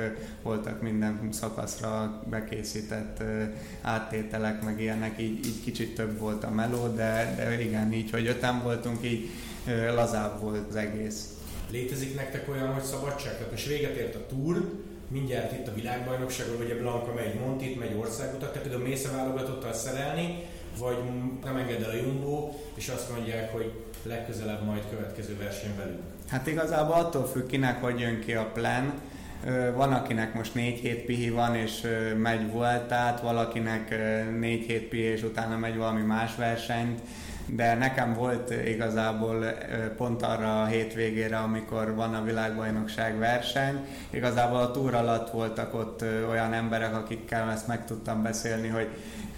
voltak 0.42 0.80
minden 0.80 1.28
szakaszra 1.32 2.22
bekészített 2.30 3.22
áttételek, 3.82 4.64
meg 4.64 4.80
ilyenek, 4.80 5.20
így, 5.20 5.46
így 5.46 5.62
kicsit 5.64 5.94
több 5.94 6.18
volt 6.18 6.44
a 6.44 6.50
meló, 6.50 6.86
de, 6.86 7.34
de 7.36 7.60
igen, 7.62 7.92
így, 7.92 8.10
hogy 8.10 8.26
öten 8.26 8.62
voltunk, 8.62 8.98
így 9.04 9.30
lazább 9.94 10.40
volt 10.40 10.68
az 10.68 10.76
egész. 10.76 11.41
Létezik 11.72 12.14
nektek 12.14 12.48
olyan, 12.48 12.72
hogy 12.72 12.82
szabadság? 12.82 13.32
Tehát 13.32 13.50
most 13.50 13.66
véget 13.66 13.96
ért 13.96 14.14
a 14.14 14.26
túr, 14.26 14.70
mindjárt 15.08 15.52
itt 15.52 15.68
a 15.68 15.74
világbajnokságon, 15.74 16.56
ugye 16.60 16.78
Blanka 16.78 17.12
megy 17.14 17.34
Montit, 17.34 17.78
megy 17.78 17.96
országutat, 18.00 18.48
tehát 18.48 18.68
például 18.68 18.88
mész 18.88 19.04
a 19.04 19.16
válogatottal 19.16 19.72
szerelni, 19.72 20.44
vagy 20.78 20.96
nem 21.44 21.56
enged 21.56 21.82
el 21.82 21.90
a 21.90 21.94
Jumbo, 21.94 22.50
és 22.74 22.88
azt 22.88 23.10
mondják, 23.14 23.52
hogy 23.52 23.72
legközelebb 24.02 24.64
majd 24.64 24.82
következő 24.90 25.36
verseny 25.36 25.76
velünk. 25.76 26.00
Hát 26.28 26.46
igazából 26.46 26.94
attól 26.94 27.26
függ 27.26 27.46
kinek, 27.46 27.82
hogy 27.82 28.00
jön 28.00 28.20
ki 28.20 28.32
a 28.32 28.50
plan. 28.54 28.92
Van, 29.74 29.92
akinek 29.92 30.34
most 30.34 30.54
4 30.54 30.78
hét 30.78 31.04
pihi 31.04 31.30
van, 31.30 31.54
és 31.54 31.86
megy 32.16 32.50
voltát, 32.50 33.20
valakinek 33.20 33.94
4 34.38 34.64
hét 34.66 34.88
pihi, 34.88 35.02
és 35.02 35.22
utána 35.22 35.56
megy 35.56 35.76
valami 35.76 36.02
más 36.02 36.36
versenyt 36.36 37.00
de 37.46 37.74
nekem 37.74 38.14
volt 38.14 38.50
igazából 38.66 39.44
pont 39.96 40.22
arra 40.22 40.62
a 40.62 40.66
hétvégére, 40.66 41.36
amikor 41.36 41.94
van 41.94 42.14
a 42.14 42.24
világbajnokság 42.24 43.18
verseny, 43.18 43.86
igazából 44.10 44.58
a 44.58 44.70
túr 44.70 44.94
alatt 44.94 45.30
voltak 45.30 45.74
ott 45.74 46.04
olyan 46.30 46.52
emberek, 46.52 46.94
akikkel 46.94 47.50
ezt 47.50 47.66
meg 47.66 47.84
tudtam 47.84 48.22
beszélni, 48.22 48.68
hogy 48.68 48.88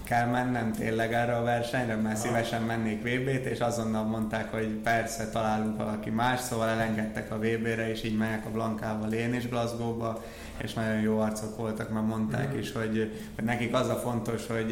kell 0.05 0.25
mennem 0.27 0.71
tényleg 0.71 1.13
erre 1.13 1.35
a 1.35 1.43
versenyre, 1.43 1.95
mert 1.95 2.17
szívesen 2.17 2.61
mennék 2.61 3.01
VB-t, 3.01 3.45
és 3.45 3.59
azonnal 3.59 4.03
mondták, 4.03 4.51
hogy 4.51 4.67
persze 4.67 5.29
találunk 5.29 5.77
valaki 5.77 6.09
más, 6.09 6.39
szóval 6.39 6.69
elengedtek 6.69 7.31
a 7.31 7.37
VB-re, 7.37 7.89
és 7.89 8.03
így 8.03 8.17
megyek 8.17 8.45
a 8.45 8.49
Blankával 8.49 9.11
én 9.11 9.33
is 9.33 9.49
Glasgow-ba, 9.49 10.23
és 10.57 10.73
nagyon 10.73 10.99
jó 10.99 11.19
arcok 11.19 11.57
voltak, 11.57 11.89
mert 11.89 12.07
mondták 12.07 12.53
mm. 12.53 12.57
is, 12.57 12.71
hogy, 12.71 13.11
nekik 13.43 13.73
az 13.73 13.89
a 13.89 13.95
fontos, 13.95 14.47
hogy 14.47 14.71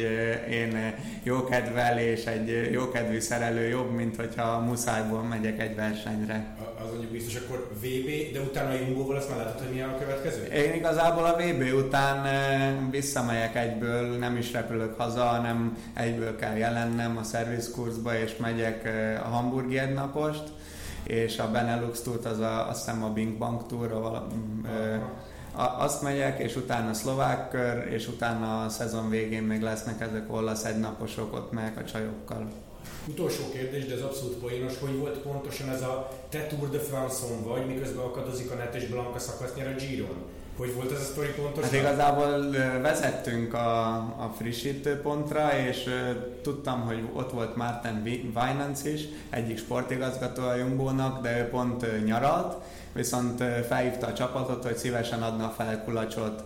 én 0.50 0.94
jó 1.22 1.44
kedvel 1.44 1.98
és 1.98 2.24
egy 2.24 2.70
jó 2.72 2.90
kedvű 2.90 3.20
szerelő 3.20 3.68
jobb, 3.68 3.90
mint 3.90 4.16
hogyha 4.16 4.58
muszájból 4.58 5.22
megyek 5.22 5.60
egy 5.60 5.74
versenyre. 5.74 6.56
Az 6.78 6.88
mondjuk 6.90 7.12
biztos, 7.12 7.34
akkor 7.34 7.68
VB, 7.74 8.32
de 8.32 8.40
utána 8.40 8.70
a 8.70 8.74
Jumbo-val 8.74 9.16
azt 9.16 9.28
már 9.28 9.38
látod, 9.38 9.66
hogy 9.66 9.74
mi 9.74 9.80
a 9.80 9.98
következő? 9.98 10.44
Én 10.44 10.74
igazából 10.74 11.24
a 11.24 11.36
VB 11.36 11.74
után 11.74 12.26
visszamegyek 12.90 13.56
egyből, 13.56 14.18
nem 14.18 14.36
is 14.36 14.52
repülök 14.52 14.94
haza, 15.00 15.22
hanem 15.22 15.76
egyből 15.94 16.36
kell 16.36 16.56
jelennem 16.56 17.16
a 17.16 17.22
szervizkurzba, 17.22 18.18
és 18.18 18.36
megyek 18.36 18.90
a 19.24 19.28
hamburgi 19.28 19.80
napost, 19.94 20.52
és 21.02 21.38
a 21.38 21.50
Benelux 21.50 22.00
túrt 22.00 22.24
az 22.24 22.38
a, 22.38 22.68
azt 22.68 22.84
hiszem 22.84 23.04
a 23.04 23.08
Bing 23.08 23.38
Bank 23.38 23.66
túr, 23.66 23.90
vala, 23.90 24.26
azt 25.56 26.02
megyek, 26.02 26.38
és 26.38 26.56
utána 26.56 26.94
szlovák 26.94 27.50
kör, 27.50 27.86
és 27.92 28.08
utána 28.08 28.64
a 28.64 28.68
szezon 28.68 29.10
végén 29.10 29.42
még 29.42 29.62
lesznek 29.62 30.00
ezek 30.00 30.32
olasz 30.32 30.64
egynaposok, 30.64 31.34
ott 31.34 31.52
megyek 31.52 31.78
a 31.78 31.84
csajokkal. 31.84 32.50
Utolsó 33.08 33.42
kérdés, 33.52 33.86
de 33.86 33.94
ez 33.94 34.00
abszolút 34.00 34.34
poénos, 34.34 34.78
hogy 34.80 34.98
volt 34.98 35.18
pontosan 35.18 35.68
ez 35.68 35.82
a 35.82 36.08
te 36.28 36.46
Tour 36.46 36.70
de 36.70 36.78
France-on 36.78 37.44
vagy, 37.44 37.66
miközben 37.66 38.04
akadozik 38.04 38.50
a 38.50 38.54
Net 38.54 38.74
és 38.74 38.86
Blanka 38.86 39.18
szakasz 39.18 39.54
nyer 39.56 39.66
a 39.66 39.74
Giron? 39.80 40.16
Hogy 40.56 40.74
volt 40.74 40.92
ez 40.92 41.00
a 41.00 41.02
sztori 41.02 41.28
pontosan? 41.28 41.70
Hát 41.70 41.80
igazából 41.80 42.50
vezettünk 42.80 43.54
a, 43.54 43.86
a 43.96 44.34
frissítő 44.38 45.00
pontra, 45.00 45.58
és 45.68 45.90
tudtam, 46.42 46.80
hogy 46.80 47.08
ott 47.12 47.32
volt 47.32 47.56
Martin 47.56 48.02
Winans 48.34 48.84
is, 48.84 49.02
egyik 49.30 49.58
sportigazgató 49.58 50.42
a 50.42 50.54
Jumbo-nak, 50.54 51.22
de 51.22 51.38
ő 51.38 51.48
pont 51.48 52.04
nyaralt, 52.04 52.56
viszont 52.94 53.42
felhívta 53.68 54.06
a 54.06 54.12
csapatot, 54.12 54.64
hogy 54.64 54.76
szívesen 54.76 55.22
adna 55.22 55.48
fel 55.48 55.82
kulacsot, 55.84 56.44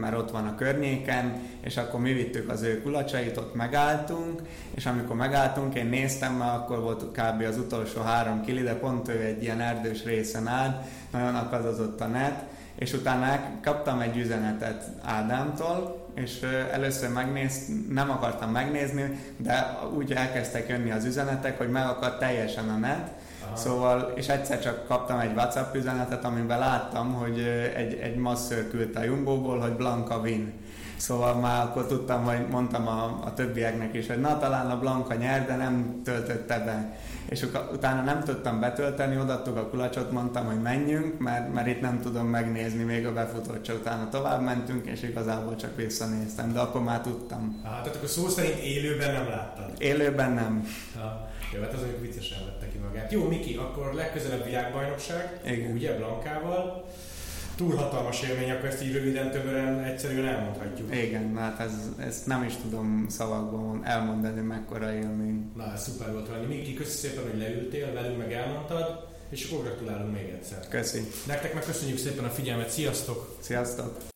mert 0.00 0.16
ott 0.16 0.30
van 0.30 0.46
a 0.46 0.54
környéken, 0.54 1.42
és 1.60 1.76
akkor 1.76 2.00
mi 2.00 2.12
vittük 2.12 2.50
az 2.50 2.62
ő 2.62 2.82
kulacsait, 2.82 3.36
ott 3.36 3.54
megálltunk, 3.54 4.42
és 4.74 4.86
amikor 4.86 5.16
megálltunk, 5.16 5.74
én 5.74 5.86
néztem, 5.86 6.34
mert 6.34 6.54
akkor 6.54 6.80
volt 6.80 7.02
kb. 7.02 7.42
az 7.48 7.58
utolsó 7.58 8.00
három 8.00 8.44
kili, 8.44 8.62
de 8.62 8.74
pont 8.74 9.08
ő 9.08 9.20
egy 9.20 9.42
ilyen 9.42 9.60
erdős 9.60 10.04
részen 10.04 10.46
állt, 10.46 10.76
nagyon 11.12 11.34
akadozott 11.34 12.00
a 12.00 12.06
net, 12.06 12.44
és 12.74 12.92
utána 12.92 13.40
kaptam 13.62 14.00
egy 14.00 14.16
üzenetet 14.16 14.84
Ádámtól, 15.02 16.02
és 16.14 16.40
először 16.72 17.12
megnéz, 17.12 17.68
nem 17.88 18.10
akartam 18.10 18.50
megnézni, 18.50 19.18
de 19.36 19.78
úgy 19.96 20.12
elkezdtek 20.12 20.68
jönni 20.68 20.90
az 20.90 21.04
üzenetek, 21.04 21.58
hogy 21.58 21.70
megakadt 21.70 22.18
teljesen 22.18 22.68
a 22.68 22.76
net. 22.76 23.10
Szóval, 23.56 24.12
és 24.14 24.28
egyszer 24.28 24.60
csak 24.60 24.86
kaptam 24.86 25.18
egy 25.18 25.32
WhatsApp 25.34 25.74
üzenetet, 25.74 26.24
amiben 26.24 26.58
láttam, 26.58 27.12
hogy 27.12 27.38
egy, 27.74 27.94
egy 27.94 28.16
masször 28.16 28.70
küldte 28.70 29.00
a 29.00 29.04
Jumbo-ból, 29.04 29.58
hogy 29.58 29.72
Blanka 29.72 30.18
win. 30.18 30.52
Szóval 30.96 31.34
már 31.34 31.66
akkor 31.66 31.86
tudtam, 31.86 32.24
hogy 32.24 32.46
mondtam 32.50 32.88
a, 32.88 33.20
a 33.24 33.34
többieknek 33.34 33.94
is, 33.94 34.06
hogy 34.06 34.20
na 34.20 34.38
talán 34.38 34.70
a 34.70 34.78
Blanka 34.78 35.14
nyer, 35.14 35.46
de 35.46 35.56
nem 35.56 36.00
töltötte 36.04 36.58
be. 36.58 36.98
És 37.28 37.46
utána 37.72 38.02
nem 38.02 38.22
tudtam 38.22 38.60
betölteni, 38.60 39.18
odaadtuk 39.18 39.56
a 39.56 39.68
kulacsot, 39.68 40.10
mondtam, 40.10 40.46
hogy 40.46 40.60
menjünk, 40.62 41.18
mert, 41.18 41.52
mert 41.52 41.66
itt 41.66 41.80
nem 41.80 42.00
tudom 42.00 42.26
megnézni 42.26 42.82
még 42.82 43.06
a 43.06 43.12
befutót, 43.12 43.62
csak 43.62 43.76
utána 43.80 44.08
tovább 44.08 44.42
mentünk, 44.42 44.86
és 44.86 45.02
igazából 45.02 45.56
csak 45.56 45.76
visszanéztem, 45.76 46.52
de 46.52 46.58
akkor 46.58 46.82
már 46.82 47.00
tudtam. 47.00 47.60
Hát, 47.64 47.82
tehát 47.82 47.96
akkor 47.96 48.08
szó 48.08 48.28
szerint 48.28 48.58
élőben 48.58 49.12
nem 49.12 49.28
láttad? 49.28 49.72
Élőben 49.78 50.32
nem. 50.32 50.68
Ha. 51.00 51.32
Jó, 51.54 51.60
hát 51.60 51.72
az, 51.72 51.80
hogy 51.80 52.00
viccesen 52.00 52.38
vette 52.44 52.68
ki 52.68 52.78
magát. 52.78 53.12
Jó, 53.12 53.28
Miki, 53.28 53.56
akkor 53.56 53.94
legközelebb 53.94 54.44
világbajnokság, 54.44 55.40
Igen. 55.44 55.72
ugye, 55.72 55.96
Blankával. 55.96 56.84
Túl 57.56 57.74
hatalmas 57.74 58.22
élmény, 58.22 58.50
akkor 58.50 58.68
ezt 58.68 58.82
így 58.82 58.92
röviden, 58.92 59.30
többen 59.30 59.84
egyszerűen 59.84 60.26
elmondhatjuk. 60.26 60.94
Igen, 60.94 61.36
hát 61.36 61.60
ez, 61.60 61.72
ezt 61.98 62.26
nem 62.26 62.42
is 62.42 62.52
tudom 62.62 63.06
szavakban 63.08 63.84
elmondani, 63.84 64.40
mekkora 64.40 64.92
élmény. 64.92 65.50
Na, 65.56 65.72
ez 65.72 65.82
szuper 65.82 66.12
volt 66.12 66.28
valami. 66.28 66.54
Miki, 66.54 66.74
köszi 66.74 67.08
szépen, 67.08 67.30
hogy 67.30 67.38
leültél, 67.38 67.92
velünk 67.92 68.18
meg 68.18 68.32
elmondtad, 68.32 69.08
és 69.28 69.50
akkor 69.50 69.64
gratulálunk 69.64 70.12
még 70.12 70.28
egyszer. 70.28 70.68
Köszi. 70.68 71.00
Nektek 71.26 71.54
meg 71.54 71.64
köszönjük 71.64 71.98
szépen 71.98 72.24
a 72.24 72.28
figyelmet, 72.28 72.70
sziasztok! 72.70 73.36
Sziasztok! 73.40 74.12